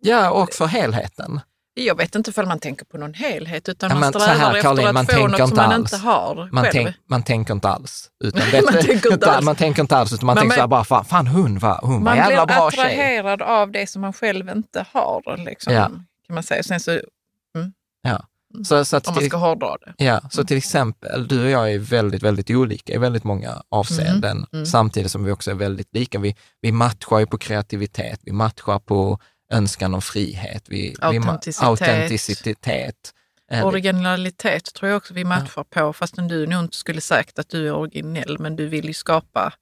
[0.00, 1.40] ja, och för helheten.
[1.76, 4.62] Jag vet inte ifall man tänker på någon helhet, utan Ja, man strävar här, efter
[4.62, 5.92] Caroline, att man få något som man alls.
[5.92, 6.72] inte har Man, själv.
[6.72, 8.10] tänk, man tänker inte alls.
[8.24, 9.44] Utan Man tänker inte alls.
[9.44, 11.78] Man tänker inte alls, utan man Men- tänker så här bara, fan, fan hon var,
[11.82, 12.84] hon var man jävla blir bra tjej.
[12.84, 15.86] attraherad av det som man själv inte har, liksom, Ja.
[16.26, 16.62] kan man säga.
[16.62, 17.00] Sen så,
[18.02, 18.24] Ja.
[18.64, 20.04] Så, så att om man till, ska hårdra det.
[20.04, 24.36] ja, så till exempel, du och jag är väldigt, väldigt olika i väldigt många avseenden,
[24.36, 24.66] Mm, mm.
[24.66, 26.18] samtidigt som vi också är väldigt lika.
[26.18, 29.18] Vi, vi matchar ju på kreativitet, vi matchar på
[29.52, 31.62] önskan om frihet, vi, vi Autenticitet.
[31.62, 33.12] autenticitet.
[33.50, 37.48] Eh, Originalitet tror jag också vi matchar på, fastän du nog inte skulle sagt att
[37.48, 39.52] du är originell, men du vill ju skapa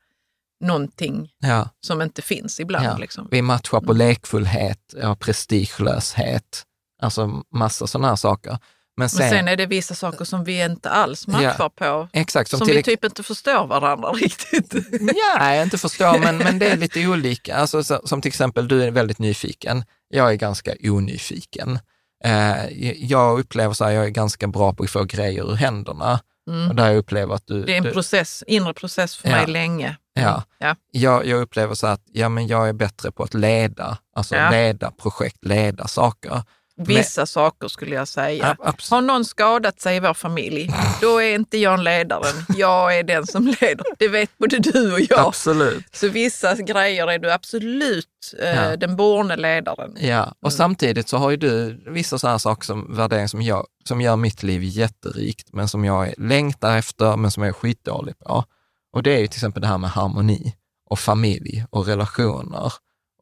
[0.61, 2.87] någonting Ja, som inte finns ibland.
[2.87, 2.97] ja.
[2.97, 3.29] Liksom.
[3.31, 6.63] Vi matchar på lekfullhet, ja, prestigelöshet,
[7.03, 8.59] alltså massa sådana här saker.
[8.97, 12.09] Men sen, Men sen är det vissa saker som vi inte alls matchar Ja, på,
[12.13, 14.75] exakt, som, som, vi typ inte förstår varandra riktigt.
[15.01, 17.57] Ja, jag inte förstår, men, men det är lite olika.
[17.57, 19.85] Alltså, så, som till exempel, du är väldigt nyfiken.
[20.09, 21.79] Jag är ganska onyfiken.
[22.25, 26.21] Eh, jag upplever så här, jag är ganska bra på att få grejer ur händerna.
[26.69, 27.55] Och där jag upplever att du...
[27.55, 27.67] Mm.
[27.67, 29.37] Det är en du, process, inre process för Ja.
[29.37, 29.97] mig länge.
[30.15, 30.43] Ja.
[30.59, 30.77] Ja.
[30.93, 34.91] jag, jag upplever så att ja, men jag är bättre på att leda, alltså leda
[34.91, 36.43] projekt, leda saker.
[36.85, 38.57] Vissa saker skulle jag säga.
[38.61, 40.71] Abs- Har någon skadat sig i vår familj,
[41.01, 42.45] då är inte jag ledaren.
[42.57, 43.85] Jag är den som leder.
[43.99, 45.19] Det vet både du och jag.
[45.21, 45.85] Absolut.
[45.93, 48.07] Så vissa grejer är du absolut
[48.43, 48.77] eh, Ja.
[48.77, 49.97] den borne ledaren.
[50.01, 54.01] Ja, och samtidigt så har ju du vissa sådana saker som värderingar som, jag, som
[54.01, 58.45] gör mitt liv jätterikt, men som jag längtar efter, men som jag är skitdålig på.
[58.93, 60.55] Och det är ju till exempel det här med harmoni
[60.91, 62.73] och familj och relationer.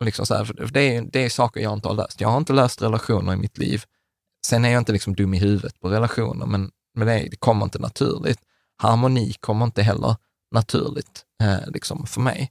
[0.01, 2.21] Och liksom så här, för det, är, det är saker jag inte har löst.
[2.21, 3.83] Jag har inte löst relationer i mitt liv.
[4.47, 7.65] Sen är jag inte liksom dum i huvudet på relationer, men, men det, det kommer
[7.65, 8.39] inte naturligt.
[8.77, 10.17] Harmoni kommer inte heller
[10.55, 12.51] naturligt eh, liksom för mig.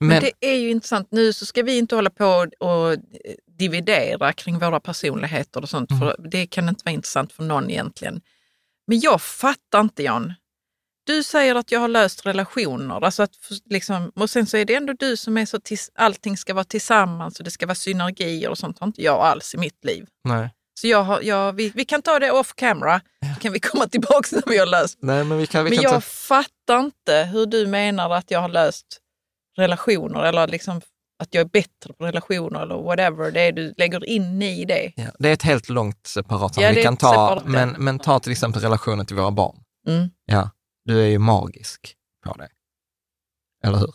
[0.00, 1.08] Men, det är ju intressant.
[1.10, 2.96] Nu så ska vi inte hålla på och
[3.58, 8.20] dividera kring våra personligheter och sånt, för det kan inte vara intressant för någon egentligen.
[8.86, 10.34] Men jag fattar inte, Jan.
[11.08, 13.30] Du säger att jag har löst relationer, alltså att
[13.70, 16.64] liksom, och sen så är det ändå du som är så tills allting ska vara
[16.64, 20.06] tillsammans och det ska vara synergier och sånt har inte jag alls i mitt liv.
[20.24, 20.50] nej.
[20.80, 23.00] Så jag har, jag, vi, vi kan ta det off camera,
[23.34, 24.98] så kan vi komma tillbaka när vi har löst.
[25.02, 28.30] nej, men vi kan, vi Men kan jag ta, fattar inte hur du menar att
[28.30, 28.86] jag har löst
[29.56, 30.80] relationer eller liksom
[31.22, 34.92] att jag är bättre på relationer eller whatever det är du lägger in i det.
[34.96, 37.50] Ja, det är ett helt långt separat Ja, Vi kan ta, separat, ja.
[37.50, 39.56] men, men ta till exempel relationen till våra barn.
[39.88, 40.08] Mm.
[40.26, 40.50] Ja,
[40.88, 42.48] du är ju magisk på det.
[43.64, 43.94] Eller hur?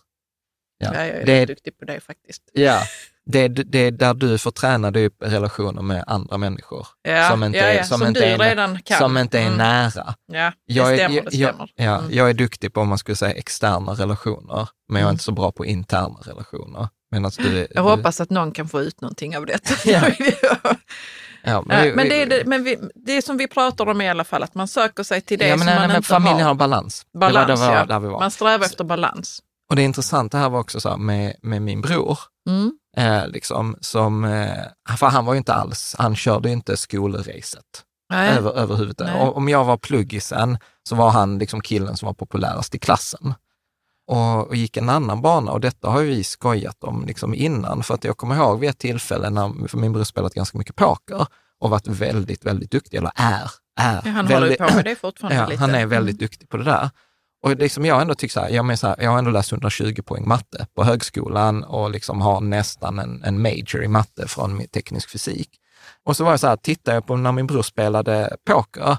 [0.77, 2.43] Ja, jag är det, är, duktig på det faktiskt.
[2.53, 2.81] ja
[3.25, 6.87] det, är, det är där du får träna dig upp relationer med andra människor.
[7.01, 8.97] Ja, som inte, ja, är- ja, som som inte du är, redan kan.
[8.97, 9.57] Som inte är Mm.
[9.57, 10.15] nära.
[10.25, 11.15] Ja, det Jag är, stämmer.
[11.15, 11.71] jag, det stämmer.
[11.75, 12.11] Jag, ja, Mm.
[12.13, 15.11] jag är duktig på, om man skulle säga, externa relationer, men jag är Mm.
[15.13, 16.87] inte så bra på interna relationer.
[17.11, 19.89] Medan du, Jag du, hoppas att någon kan få ut någonting av detta.
[19.89, 20.01] Ja.
[21.43, 24.09] ja, men vi- det, är vi- det, men vi, det som vi pratar om i
[24.09, 26.07] alla fall, att man söker sig till det ja, men, som nej, man men inte
[26.09, 26.47] familjen har.
[26.47, 27.05] har balans.
[27.19, 27.85] Balans, det var, det var ja.
[27.85, 28.19] där vi var.
[28.19, 29.39] Man strävar efter balans.
[29.69, 32.19] Och det intressanta här var också så här med, med min bror,
[32.49, 32.71] Mm.
[32.97, 37.63] eh, liksom, som, eh, för han var ju inte alls, han körde ju inte skolracet
[38.09, 38.29] Nej.
[38.37, 39.13] över, överhuvudtaget.
[39.13, 39.27] Nej.
[39.27, 40.57] Om jag var pluggisen
[40.89, 43.33] så var han liksom killen som var populärast i klassen.
[44.08, 47.93] Och, och gick en annan bana och detta har vi skojat om liksom innan, för
[47.93, 51.26] att jag kommer ihåg vid ett tillfälle när, för min bror spelat ganska mycket poker
[51.60, 54.01] och varit väldigt, väldigt duktig, eller är, är.
[54.06, 55.60] Ja, han väldigt, håller på med det fortfarande Ja, lite.
[55.62, 56.26] han är väldigt Mm.
[56.26, 56.89] duktig på det där.
[57.43, 59.32] Och liksom jag har ändå tyckt så här, jag, men så här, jag har ändå
[59.32, 64.28] läst 120 poäng matte på högskolan och liksom har nästan en, en major i matte
[64.28, 65.49] från min teknisk fysik.
[66.06, 68.97] Och så var jag så här, tittade jag på när min bror spelade poker,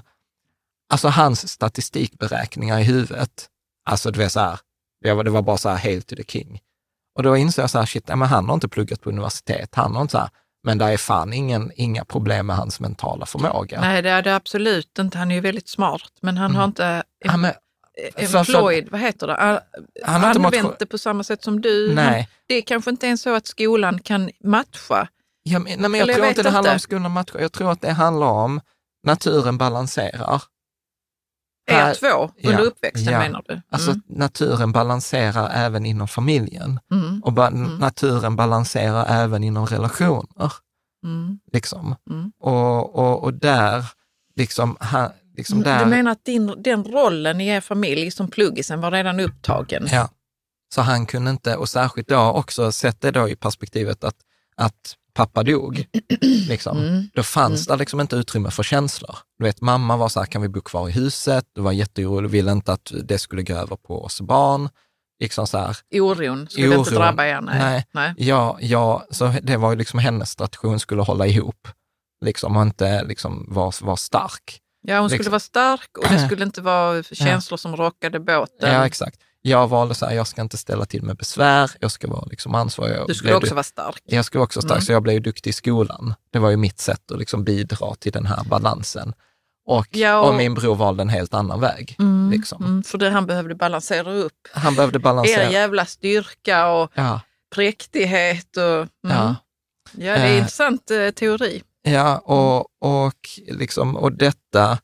[0.93, 3.47] alltså hans statistikberäkningar i huvudet,
[3.85, 4.59] alltså du vet så här,
[5.13, 6.59] var, det var bara så här, hail to the king.
[7.17, 9.95] Och då insåg jag så här, shit, men han har inte pluggat på universitet, han
[9.95, 10.29] har inte så här,
[10.63, 13.81] men det är fan ingen, inga problem med hans mentala förmåga.
[13.81, 15.17] Nej, det är det absolut inte.
[15.17, 17.53] Han är ju väldigt smart, men han har inte Ja, men,
[18.27, 19.33] för- employed, vad heter det?
[19.33, 19.49] Han
[20.21, 21.93] har inte Använt motion- det på samma sätt som du.
[21.95, 22.05] Nej.
[22.05, 25.07] Han, det är kanske inte ens så att skolan kan matcha.
[25.43, 26.83] Ja, men, nej, men jag Eller jag tror vet inte det handlar om inte.
[26.83, 27.37] skolan och matcher.
[27.39, 28.61] Jag tror att det handlar om
[29.03, 30.41] naturen balanserar.
[31.67, 33.19] Er Här- två under ja, uppväxten ja.
[33.19, 33.61] menar du?
[33.69, 34.01] Alltså Mm.
[34.07, 37.21] naturen balanserar även inom familjen Mm.
[37.23, 40.51] och ba- naturen balanserar även inom relationer.
[41.03, 41.39] Mm.
[41.53, 41.95] Liksom.
[42.09, 42.31] Mm.
[42.39, 43.85] Och, och, och där,
[44.35, 48.81] liksom, ha, liksom där, Du menar att din, den rollen i er familj som pluggisen
[48.81, 49.87] var redan upptagen?
[49.91, 50.09] Ja.
[50.75, 54.15] Så han kunde inte, och särskilt då också, sett det då i perspektivet att,
[54.55, 55.85] att pappa dog,
[56.49, 56.77] liksom.
[56.77, 57.09] Mm.
[57.13, 59.15] då fanns det liksom inte utrymme för känslor.
[59.39, 61.45] Du vet, mamma var så här, kan vi bo kvar i huset?
[61.55, 64.69] Du var jätteorolig, ville inte att det skulle gå över på oss barn.
[65.19, 66.93] Liksom så här, Oron skulle inte Oron.
[66.93, 67.41] drabba er?
[67.41, 67.59] Nej.
[67.59, 67.85] Nej.
[67.93, 68.13] Nej.
[68.17, 71.67] ja, ja, så det var ju liksom hennes strategi, hon skulle hålla ihop,
[72.25, 74.59] liksom, och inte liksom vara var stark.
[74.87, 75.31] Ja, hon skulle Liksom.
[75.31, 78.71] vara stark och det skulle inte vara känslor som rockade båten.
[78.73, 79.19] Ja, exakt.
[79.47, 82.55] Jag valde så här, jag ska inte ställa till med besvär, jag ska vara liksom
[82.55, 82.95] ansvarig.
[82.97, 84.01] Jag Du skulle också du- vara stark.
[84.05, 84.81] Jag skulle också stark, Mm.
[84.85, 86.13] så jag blev ju duktig i skolan.
[86.31, 89.13] Det var ju mitt sätt att liksom bidra till den här balansen.
[89.67, 91.95] Och, Ja, och- och min bror valde en helt annan väg.
[91.99, 92.63] Mm, Liksom.
[92.65, 95.43] mm, för det, han behövde balansera upp Han behövde balansera.
[95.43, 97.19] er jävla styrka och Ja,
[97.55, 98.57] präktighet.
[98.57, 98.87] Och, mm.
[99.01, 99.35] ja.
[99.91, 100.37] ja, det är en Eh.
[100.37, 101.63] intressant eh, teori.
[101.83, 104.77] Ja, och, och, liksom, och detta,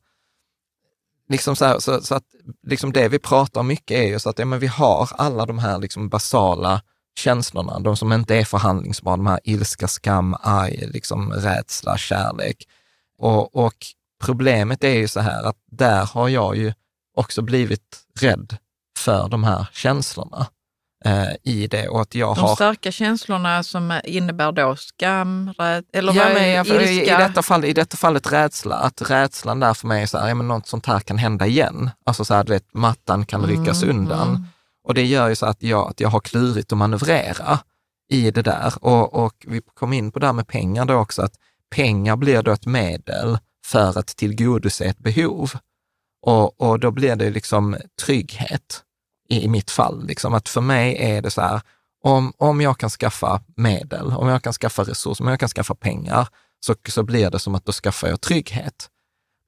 [1.32, 2.24] liksom så, här, så, så, att
[2.68, 5.60] liksom det vi pratar mycket är ju så att ja, men vi har alla de
[5.60, 6.82] här liksom basala
[7.16, 12.68] känslorna, de som inte är förhandlingsbara, de här ilska, skam, arg, liksom rädsla, kärlek.
[13.18, 13.76] Och, och
[14.24, 16.74] problemet är ju så här att där har jag ju
[17.18, 18.58] också blivit rädd
[18.98, 20.48] för de här känslorna
[21.44, 22.56] i det och att jag de har...
[22.56, 27.16] starka känslorna som innebär då skam, räd, eller ja, men, i, ilska?
[27.16, 30.28] i, detta fall, I detta fallet rädsla, att rädslan där för mig är så här,
[30.28, 31.90] ja men något sånt här kan hända igen.
[32.06, 34.30] Alltså så här, du vet, mattan kan ryckas Mm, undan.
[34.30, 34.46] mm.
[34.84, 37.60] Och det gör ju så att jag, att jag har klurigt att manövrera
[38.12, 38.74] i det där.
[38.82, 41.34] Och, och vi kom in på det här med pengar då också, att
[41.76, 45.52] pengar blir då ett medel för att tillgodose ett behov.
[46.26, 48.84] Och, och då blir det liksom trygghet
[49.32, 50.06] i, i mitt fall.
[50.06, 51.62] Liksom att för mig är det så här,
[52.04, 55.76] om, om jag kan skaffa medel, om jag kan skaffa resurser, om jag kan skaffa
[55.76, 56.28] pengar,
[56.60, 58.90] så, så blir det som att då skaffar jag trygghet.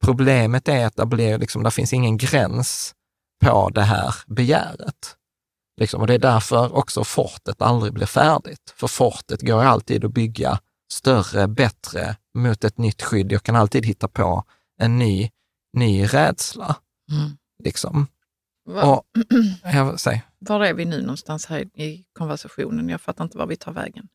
[0.03, 2.95] Problemet är att det, blir liksom, det finns ingen gräns
[3.45, 5.15] på det här begäret.
[5.77, 8.73] Liksom, och det är därför också fortet aldrig blir färdigt.
[8.75, 10.59] För fortet går alltid att bygga
[10.91, 13.31] större, bättre, mot ett nytt skydd.
[13.31, 14.43] Jag kan alltid hitta på
[14.79, 15.29] en ny,
[15.73, 16.75] ny rädsla.
[17.11, 17.37] Mm.
[17.63, 18.07] Liksom.
[18.65, 19.03] Va- Och,
[19.63, 20.23] jag, säg.
[20.39, 22.89] Var är vi nu någonstans här i konversationen?
[22.89, 24.07] Jag fattar inte var vi tar vägen.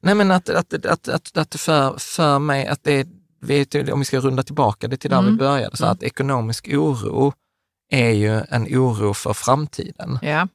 [0.00, 3.08] Nej, men att, att, att, att, att för, för mig, att det
[3.40, 5.30] vet, om vi ska runda tillbaka det till där Mm.
[5.32, 5.92] vi började, så Mm.
[5.92, 7.32] att ekonomisk oro
[7.90, 10.18] är ju en oro för framtiden.
[10.22, 10.48] Ja.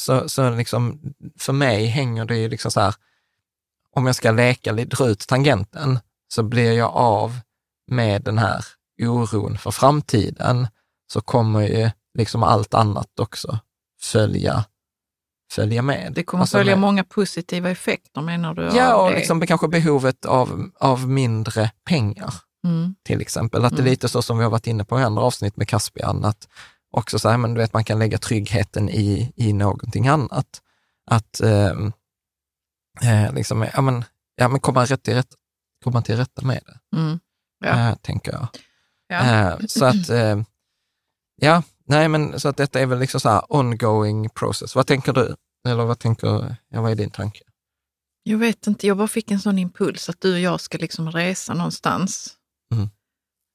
[0.00, 1.00] Så, så liksom,
[1.38, 2.94] för mig hänger det ju liksom så här,
[3.96, 5.98] om jag ska leka, dra ut tangenten,
[6.34, 7.32] så blir jag av
[7.90, 8.64] med den här
[9.02, 10.66] oron för framtiden,
[11.12, 13.58] så kommer ju liksom allt annat också
[14.02, 14.64] följa,
[15.52, 16.12] följa med.
[16.14, 18.70] Det kommer Alltså följa med- många positiva effekter menar du?
[18.74, 19.16] Ja, och det?
[19.16, 22.34] liksom kanske behovet av, av mindre pengar
[22.64, 22.94] Mm.
[23.04, 23.64] till exempel.
[23.64, 23.90] Att det är Mm.
[23.90, 26.48] lite så som vi har varit inne på i andra avsnitt med Caspian, att
[26.90, 30.62] också så här, men du vet, man kan lägga tryggheten i, i någonting annat.
[31.10, 31.92] Att ehm,
[33.02, 34.04] eh, liksom, ja, men,
[34.36, 35.34] ja, men komma, rätt till rätt,
[35.84, 37.20] komma till rätta med det, Mm.
[37.64, 37.88] Ja.
[37.90, 38.46] eh, tänker jag.
[39.08, 39.20] Ja.
[39.20, 40.36] Eh, så att, eh,
[41.36, 44.74] ja, nej men så att detta är väl liksom så här ongoing process.
[44.74, 45.36] Vad tänker du?
[45.68, 47.40] Eller vad tänker, ja, vad är din tanke?
[48.22, 51.10] Jag vet inte, jag bara fick en sån impuls att du och jag ska liksom
[51.10, 52.36] resa någonstans.
[52.74, 52.88] Mm.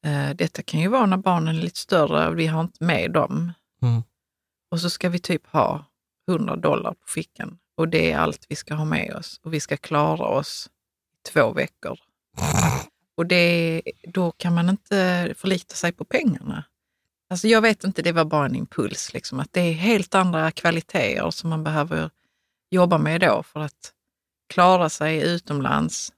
[0.05, 3.11] Eh, Detta kan ju vara när barnen är lite större och vi har inte med
[3.11, 3.53] dem.
[3.81, 4.03] Mm.
[4.71, 5.85] Och så ska vi typ ha
[6.29, 9.59] 100 dollar på fickan och det är allt vi ska ha med oss och vi
[9.59, 10.69] ska klara oss
[11.13, 11.99] i två veckor.
[13.17, 16.63] Och det, då kan man inte förlita sig på pengarna.
[17.29, 20.51] Alltså jag vet inte, det var bara en impuls, liksom, att det är helt andra
[20.51, 22.09] kvaliteter som man behöver
[22.69, 23.93] jobba med då för att
[24.49, 26.13] klara sig utomlands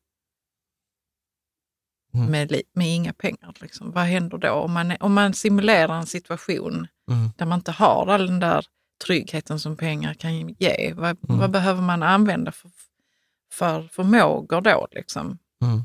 [2.13, 2.31] Mm.
[2.31, 3.53] med, med inga pengar.
[3.61, 3.91] Liksom.
[3.91, 4.51] Vad händer då?
[4.51, 7.29] Om man, om man simulerar en situation Mm.
[7.37, 8.65] där man inte har all den där
[9.05, 11.39] tryggheten som pengar kan ge, vad, Mm.
[11.39, 12.71] vad behöver man använda för,
[13.53, 14.87] för förmågor då?
[14.91, 15.37] Liksom?
[15.63, 15.83] Mm.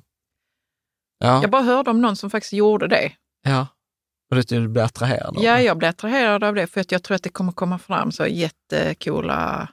[1.18, 3.12] Ja, Jag bara hörde om någon som faktiskt gjorde det.
[3.42, 3.66] ja.
[4.38, 7.22] Och du, blir attraherad Ja, jag blev attraherad av det för att jag tror att
[7.22, 9.68] det kommer komma fram så jättekola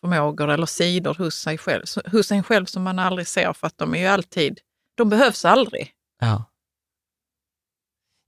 [0.00, 1.82] förmågor eller sidor hos sig själv,
[2.12, 4.60] hos en själv som man aldrig ser för att de är ju alltid,
[4.94, 5.92] de behövs aldrig.
[6.20, 6.44] Ja.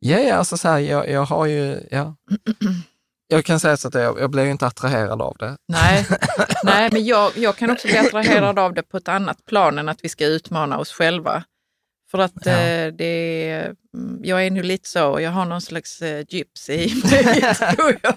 [0.00, 2.16] Ja, ja, alltså så här, jag, jag har ju, ja.
[3.30, 5.56] Jag kan säga så att jag, jag blev inte attraherad av det.
[5.68, 6.06] Nej,
[6.64, 9.88] Nej men jag, jag kan också bli attraherad av det på ett annat plan än
[9.88, 11.44] att vi ska utmana oss själva.
[12.10, 12.52] För att Ja.
[12.52, 13.50] eh, det,
[13.94, 17.98] mm, jag är nu lite så, jag har någon slags eh, gypsy i mig, tror
[18.02, 18.14] jag,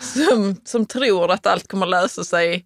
[0.00, 2.64] som, som tror att allt kommer lösa sig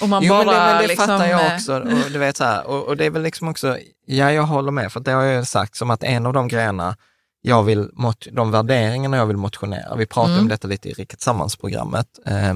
[0.00, 1.80] om man jo, bara men det, men det liksom, fattar jag eh, också.
[1.80, 4.70] Och, du vet, så här, och, och det är väl liksom också, ja, jag håller
[4.70, 6.96] med, för det har jag sagt som att en av de grejerna
[7.40, 10.44] jag vill, mot, de värderingarna jag vill motionera, vi pratade Mm.
[10.44, 12.54] om detta lite i Rika Tillsammans-programmet, eh,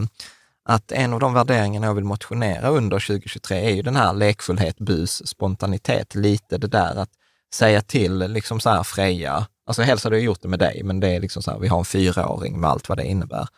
[0.64, 4.78] att en av de värderingarna jag vill motionera under 2023 är ju den här lekfullhet,
[4.78, 7.10] bus, spontanitet, lite det där att
[7.54, 11.00] säga till, liksom så här Freja, alltså helst hade jag gjort det med dig, men
[11.00, 13.48] det är liksom så här, vi har en fyraåring med allt vad det innebär.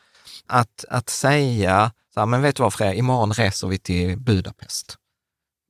[0.46, 4.98] Att, att säga, så här, men vet du vad Freja, imorgon reser vi till Budapest.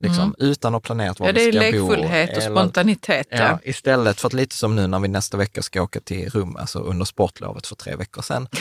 [0.04, 0.34] Liksom, Mm.
[0.38, 2.36] Utan att planera var Ja, det vi är ska lekfullhet bo.
[2.36, 3.26] och eller- spontanitet.
[3.30, 6.56] Ja, istället för att lite som nu när vi nästa vecka ska åka till Rum,
[6.56, 8.48] alltså under sportlovet för tre veckor sedan.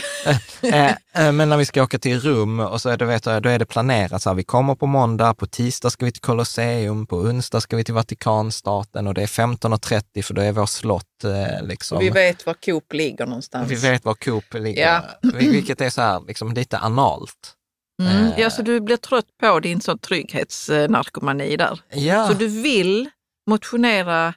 [0.62, 0.86] Eh,
[1.26, 3.50] eh, Men när vi ska åka till Rum och så är det, vet jag, då
[3.50, 7.06] är det planerat så här, vi kommer på måndag, på tisdag ska vi till Colosseum,
[7.08, 11.24] på onsdag ska vi till Vatikanstaten och det är 15.30 för då är vår slott
[11.24, 12.00] eh, liksom.
[12.00, 13.72] Vi vet var Coop ligger någonstans.
[13.72, 15.02] Vi vet var Coop ligger, Ja.
[15.22, 17.54] Vil- vilket är så här, liksom lite analt.
[18.02, 18.26] Mm.
[18.28, 18.40] Eh.
[18.40, 21.80] Ja, så du blir trött på din sån trygghetsnarkomani där.
[21.94, 23.10] Ja, Så du vill
[23.50, 24.34] motionera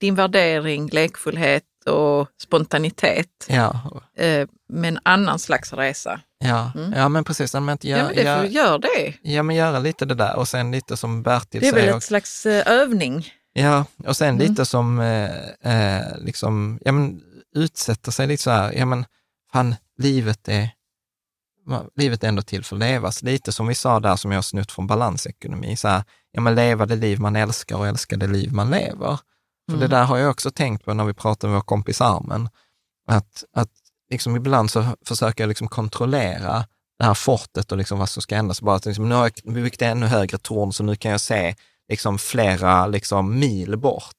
[0.00, 3.46] din värdering, lekfullhet och spontanitet.
[3.48, 3.80] Ja,
[4.16, 6.20] Eh, med en annan slags resa.
[6.44, 6.92] ja, Mm.
[6.96, 7.54] ja men precis.
[7.54, 9.14] Men att Ja, gör, men det gör, gör det.
[9.22, 11.96] ja, men göra lite det där och sen lite som Bertil Det är väl säger.
[11.96, 13.28] ett slags eh, övning.
[13.52, 14.38] Ja, och sen Mm.
[14.48, 17.20] lite som, eh, liksom, ja men
[17.56, 19.04] utsätta sig lite så här, ja men
[19.52, 20.70] fan, livet är,
[21.96, 23.22] livet är ändå till för att levas.
[23.22, 26.02] Lite som vi sa där, som jag har snutt från balansekonomi, så här,
[26.32, 29.18] ja men leva det liv man älskar och älska det liv man lever.
[29.68, 29.80] För Mm.
[29.80, 32.48] det där har jag också tänkt på när vi pratar med vår kompis Armen,
[33.06, 33.70] att, att
[34.10, 36.64] liksom ibland så försöker jag liksom kontrollera
[36.98, 38.54] det här fortet och liksom vad som ska hända.
[38.54, 41.20] Så bara att liksom, nu har jag byggt ännu högre torn, så nu kan jag
[41.20, 41.54] se
[41.88, 44.16] liksom flera liksom mil bort.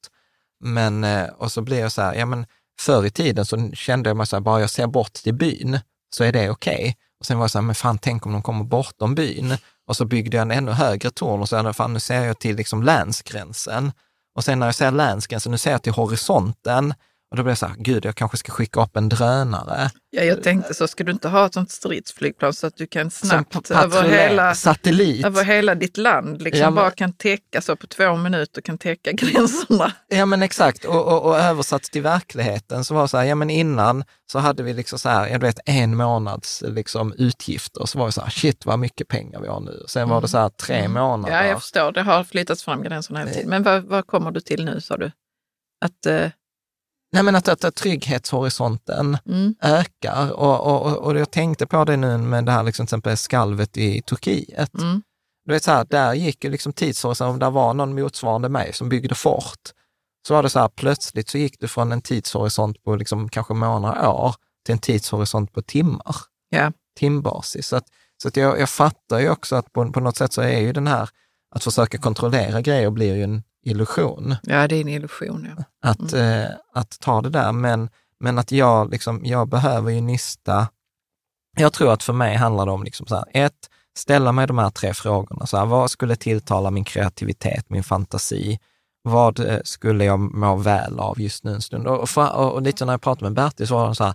[0.63, 2.45] Men, eh, och så blir jag så här, ja men
[2.79, 5.79] förr i tiden så kände jag mig så här, bara jag ser bort till byn
[6.15, 6.97] så är det okej.
[7.21, 9.57] Och sen var jag så här, men fan tänk om de kommer bortom byn.
[9.87, 12.39] Och så byggde jag en ännu högre torn och så här, fan nu ser jag
[12.39, 13.91] till liksom länsgränsen.
[14.35, 16.93] Och sen när jag ser länsgränsen, nu ser jag till horisonten.
[17.31, 19.89] Och då blir jag så här, gud jag kanske ska skicka upp en drönare.
[20.09, 23.11] Ja, jag tänkte så, ska du inte ha ett sånt stridsflygplan så att du kan
[23.11, 25.25] snabbt över hela, satellit.
[25.25, 28.77] över hela ditt land liksom Ja, men- bara kan täcka så på två minuter kan
[28.77, 29.91] täcka gränserna.
[30.07, 33.35] Ja men exakt, och, och, och översatt till verkligheten så var det så här, ja
[33.35, 37.99] men innan så hade vi liksom så här, jag vet en månads liksom utgifter, så
[37.99, 39.83] var det så här, shit vad mycket pengar vi har nu.
[39.87, 41.35] Sen var det så här tre månader.
[41.35, 41.91] Ja, jag förstår.
[41.91, 43.49] Det har flyttats fram gränserna hela tiden.
[43.49, 45.11] Men vad, vad kommer du till nu, sa du?
[45.85, 46.29] Att, eh,
[47.13, 51.97] Nej men att, att, att trygghetshorisonten mm, ökar och, och, och, jag tänkte på det
[51.97, 54.73] nu med det här liksom, till exempel skalvet i Turkiet.
[54.79, 55.01] mm,
[55.45, 58.73] Du vet så här, där gick ju liksom tidshorisonten, om det var någon motsvarande mig
[58.73, 59.69] som byggde fort,
[60.27, 63.53] så var det så här, plötsligt så gick du från en tidshorisont på liksom kanske
[63.53, 64.35] månader, år,
[64.65, 66.15] till en tidshorisont på timmar.
[66.49, 66.71] Ja.
[66.99, 67.67] Timbasis.
[67.67, 67.85] Så, att,
[68.21, 70.73] så att jag, jag fattar ju också att på, på något sätt så är ju
[70.73, 71.09] den här,
[71.55, 74.35] att försöka kontrollera grejer blir ju en illusion.
[74.43, 75.47] ja, det är en illusion.
[75.57, 75.63] Ja.
[75.89, 77.89] Att, eh, att ta det där, men,
[78.19, 80.67] men att jag, liksom, jag behöver ju nysta.
[81.57, 84.57] Jag tror att för mig handlar det om, liksom så här, ett, ställa mig de
[84.57, 85.45] här tre frågorna.
[85.45, 88.59] Så här, vad skulle tilltala min kreativitet, min fantasi?
[89.03, 91.87] Vad eh, skulle jag må väl av just nu en stund?
[91.87, 94.13] Och, för, och, och lite när jag pratade med Bertil så var det så här,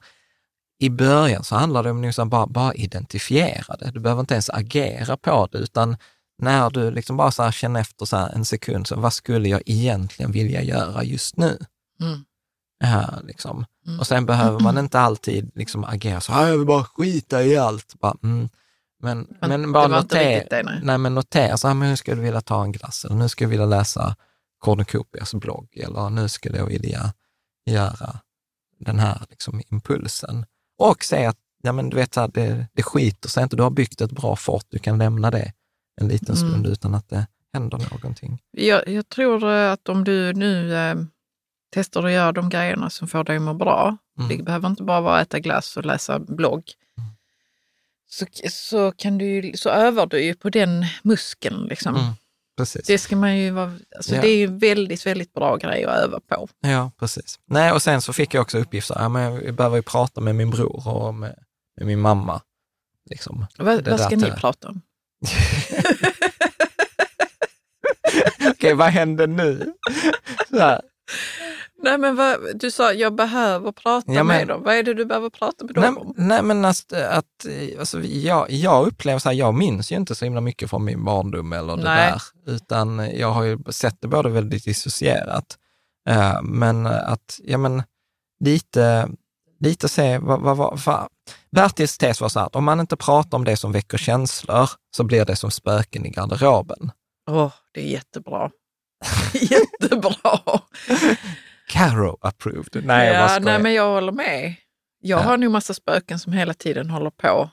[0.79, 3.91] i början så handlade det om liksom bara, bara identifiera det.
[3.91, 5.97] Du behöver inte ens agera på det, utan
[6.39, 10.33] när du liksom bara så känner efter så en sekund, så vad skulle jag egentligen
[10.33, 11.59] vilja göra just nu?
[12.01, 12.25] Mm.
[12.79, 13.65] Ja, liksom.
[13.87, 14.01] Mm.
[14.01, 17.57] Och sen behöver man inte alltid liksom agera så här, jag vill bara skita i
[17.57, 17.95] allt.
[18.01, 18.49] Bara, mm.
[19.03, 20.81] Men, men, Men bara notera, det, nej.
[20.83, 23.29] nej, men notera, så här, men nu skulle jag vilja ta en glass, eller nu
[23.29, 24.17] skulle jag vilja läsa
[24.59, 27.13] Cornucopias blogg, eller nu skulle jag vilja
[27.67, 28.21] göra
[28.79, 30.47] den här liksom, impulsen.
[30.79, 33.63] Och säga att ja, men du vet, så här, det, det skiter sig inte, du
[33.63, 35.53] har byggt ett bra fort, du kan lämna det
[36.01, 36.49] en liten Mm.
[36.51, 38.43] stund utan att det händer någonting.
[38.51, 40.95] Jag, jag tror eh, att om du nu eh,
[41.75, 44.29] testar att göra de grejerna som får dig att må bra, Mm.
[44.37, 46.63] det behöver inte bara vara att äta glass och läsa blogg,
[48.09, 51.67] så, så, kan du, så övar du ju på den muskeln.
[51.67, 51.97] Liksom.
[51.97, 52.13] Mm.
[52.57, 52.87] Precis.
[52.87, 54.21] Det ska man ju vara, alltså Ja.
[54.21, 56.49] det är ju väldigt, väldigt bra grej att öva på.
[56.61, 57.39] Ja, precis.
[57.47, 60.35] Nej, och sen så fick jag också uppgifter, ja, men jag behöver ju prata med
[60.35, 61.37] min bror och med,
[61.77, 62.41] med min mamma.
[63.11, 63.47] Liksom.
[63.59, 64.81] Vad, vad ska ni prata om?
[68.51, 69.73] Okej, vad händer nu?
[71.83, 74.63] Nej, men vad, du sa jag behöver prata Ja, men- med dem.
[74.63, 76.15] Vad är det du behöver prata med dem Nej, om?
[76.17, 77.47] nej, men att, att
[77.79, 81.05] alltså, jag, jag upplever så här, jag minns ju inte så himla mycket från min
[81.05, 82.13] barndom eller det Nej.
[82.13, 82.23] där,
[82.55, 85.57] utan jag har ju sett det både väldigt dissocierat,
[86.09, 87.83] eh, men att, ja men,
[88.45, 89.09] lite,
[89.69, 91.09] lite se, vad, vad, vad, vad.
[91.51, 95.05] Bertils tes var så här, om man inte pratar om det som väcker känslor, så
[95.05, 96.91] blir det som spöken i garderoben.
[97.31, 98.51] Åh, det är jättebra.
[99.33, 100.41] jättebra!
[101.69, 102.85] Caro approved.
[102.85, 103.41] Nej, jag ja, skojar.
[103.45, 104.55] nej, men jag håller med.
[105.01, 105.23] Jag Ja.
[105.23, 107.51] har nog massa spöken som hela tiden håller på.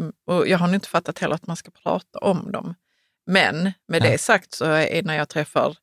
[0.00, 2.74] Mm, Och jag har nog inte fattat heller att man ska prata om dem.
[3.26, 4.10] Men med Ja.
[4.10, 5.76] det sagt så är när jag träffar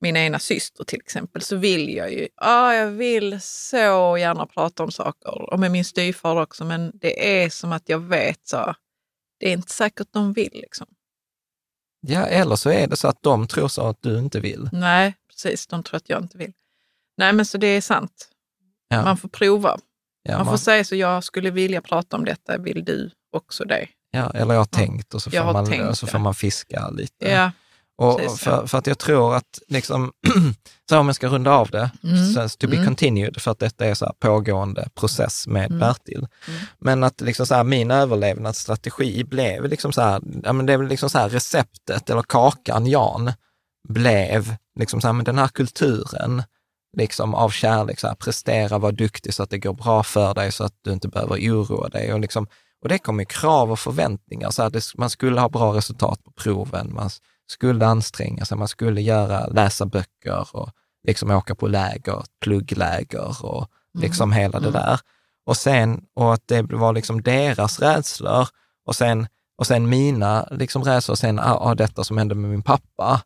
[0.00, 4.82] min ena syster till exempel så vill jag ju, ja jag vill så gärna prata
[4.82, 5.52] om saker.
[5.52, 8.74] Och med min styvfar också, men det är som att jag vet så,
[9.40, 10.86] det är inte säkert de vill liksom.
[12.00, 14.68] Ja, eller så är det så att de tror så att du inte vill.
[14.72, 16.52] Nej, precis, de tror att jag inte vill.
[17.16, 18.28] Nej men så det är sant.
[18.88, 19.78] Ja, Man får prova.
[20.22, 23.64] ja, Man får man- säga så, jag skulle vilja prata om detta, vill du också
[23.64, 23.88] det?
[24.10, 27.28] ja, eller jag har tänkt och så får, man, tänkt, så får man fiska lite.
[27.30, 27.50] Ja,
[27.98, 30.12] Och för, för att jag tror att, liksom,
[30.90, 32.32] så om jag ska runda av det, Mm.
[32.32, 32.86] så to be Mm.
[32.86, 35.78] continued, för att detta är så här pågående process med Mm.
[35.78, 36.26] Bertil.
[36.48, 36.60] Mm.
[36.78, 40.82] Men att liksom så här, min överlevnadsstrategi blev liksom så här, ja, men det är
[40.82, 43.32] liksom så här receptet eller kakan Jan
[43.88, 46.42] blev liksom så här, men den här kulturen
[46.96, 50.52] liksom av kärlek, så här, prestera, vara duktig så att det går bra för dig,
[50.52, 52.12] så att du inte behöver oroa dig.
[52.12, 52.46] Och, liksom,
[52.82, 54.50] och det kommer krav och förväntningar.
[54.50, 57.10] Så här, det, man skulle ha bra resultat på proven, man
[57.50, 60.70] skulle anstränga sig, man skulle göra, läsa böcker och
[61.06, 63.68] liksom åka på läger, pluggläger och
[63.98, 64.42] liksom mm.
[64.42, 64.80] hela det mm.
[64.80, 65.00] där.
[65.46, 68.48] Och sen, och att det var liksom deras rädslor
[68.84, 69.26] och sen,
[69.58, 73.22] och sen mina liksom rädslor, och sen ah, detta som hände med min pappa.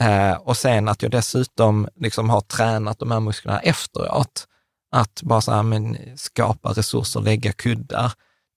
[0.00, 4.46] Eh, och sen att jag dessutom liksom har tränat de här musklerna efteråt.
[4.92, 8.12] Att bara så här, men, skapa resurser, lägga kuddar.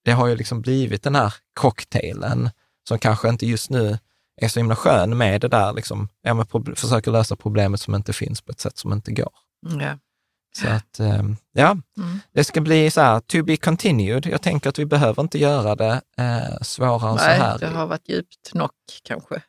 [0.06, 2.50] Det har ju liksom blivit den här cocktailen
[2.88, 3.98] som kanske inte just nu
[4.42, 8.14] är så himla skön med det där, liksom, ja, men försöker lösa problemet som inte
[8.14, 9.32] finns på ett sätt som inte går.
[9.80, 9.98] Ja.
[10.58, 12.20] Så att, ehm, ja, mm.
[12.34, 14.26] det ska bli så här, to be continued.
[14.26, 17.50] Jag tänker att vi behöver inte göra det eh, svårare än så här.
[17.50, 18.70] Nej, det har varit djupt nog
[19.04, 19.42] kanske.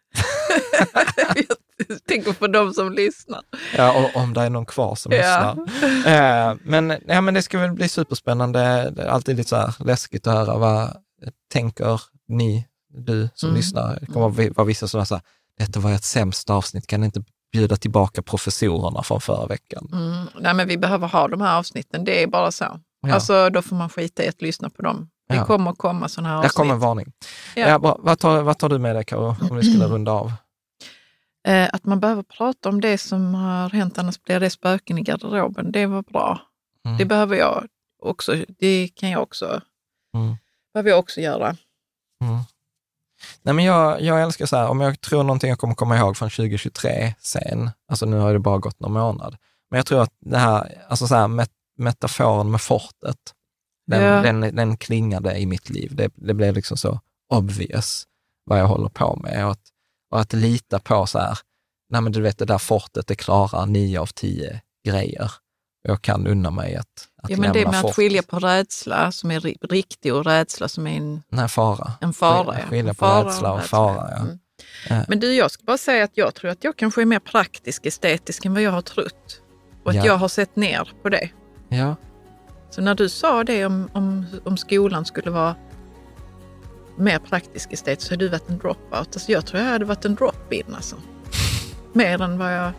[1.16, 3.40] jag tänker på de som lyssnar.
[3.76, 5.56] Ja, och om det är någon kvar som ja.
[5.58, 6.50] lyssnar.
[6.50, 8.92] Eh, men, ja, men det ska väl bli superspännande.
[8.96, 10.96] Det är alltid lite så här läskigt att höra vad
[11.52, 12.66] tänker ni,
[12.96, 13.56] du som mm.
[13.56, 13.98] lyssnar.
[14.00, 15.22] Det kommer att vara vissa som säger,
[15.58, 19.88] detta var ett sämsta avsnitt, kan ni inte bjuda tillbaka professorerna från förra veckan.
[19.92, 20.26] Mm.
[20.40, 22.80] Nej, men vi behöver ha de här avsnitten, det är bara så.
[23.00, 23.14] Ja.
[23.14, 25.10] Alltså, då får man skita i att lyssna på dem.
[25.28, 25.44] Det ja.
[25.44, 26.52] kommer komma sådana här avsnitt.
[26.52, 27.12] Det kommer en varning.
[27.56, 27.68] Ja.
[27.68, 27.98] Ja, bra.
[28.00, 30.32] Vad, tar, vad tar du med dig, Karo, om vi skulle runda av?
[31.46, 35.02] Eh, att man behöver prata om det som har hänt, annars blir det spöken i
[35.02, 35.72] garderoben.
[35.72, 36.40] Det var bra.
[36.84, 36.98] Mm.
[36.98, 37.66] Det behöver jag
[38.02, 38.34] också.
[38.58, 39.60] Det kan jag också,
[40.14, 40.36] mm.
[40.72, 41.56] behöver jag också göra.
[42.24, 42.38] Mm.
[43.42, 46.16] Nej, men jag, jag älskar så här, om jag tror någonting jag kommer komma ihåg
[46.16, 49.36] från 2023 sen, alltså nu har det bara gått någon månad,
[49.70, 53.18] men jag tror att det här, alltså så här met, metaforen med fortet,
[53.86, 54.22] den, ja.
[54.22, 55.94] den, den klingade i mitt liv.
[55.94, 57.00] Det, det blev liksom så
[57.34, 58.04] obvious
[58.44, 59.68] vad jag håller på med och att,
[60.10, 61.38] och att lita på så här,
[61.90, 65.32] nej men du vet det där fortet, det klarar nio av tio grejer
[65.88, 66.86] jag kan unna mig att,
[67.22, 67.90] att ja, men Det med fort.
[67.90, 71.92] att skilja på rädsla som är riktig och rädsla som är en, Nej, fara.
[72.00, 72.56] en fara.
[72.70, 74.10] Skilja på fara rädsla och, fara.
[74.10, 74.16] Ja.
[74.22, 74.38] Mm.
[74.88, 75.04] Ja.
[75.08, 77.86] Men du, jag ska bara säga att jag tror att jag kanske är mer praktisk
[77.86, 79.40] estetisk än vad jag har trott.
[79.84, 80.06] Och att ja.
[80.06, 81.30] jag har sett ner på det.
[81.68, 81.96] Ja.
[82.70, 85.54] Så när du sa det om, om, om skolan skulle vara
[86.96, 89.08] mer praktisk estetisk så har du varit en dropout.
[89.14, 90.96] Alltså jag tror jag hade varit en drop-in alltså.
[91.92, 92.72] mer än vad jag...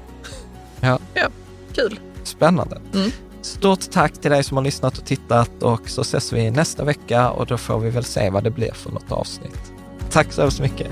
[0.81, 0.99] Ja.
[1.13, 1.27] ja,
[1.73, 1.99] kul.
[2.27, 2.81] Spännande.
[2.93, 3.11] Mm.
[3.41, 7.29] Stort tack till dig som har lyssnat och tittat och så ses vi nästa vecka
[7.29, 9.73] och då får vi väl se vad det blir för något avsnitt.
[10.09, 10.91] Tack så hemskt mycket.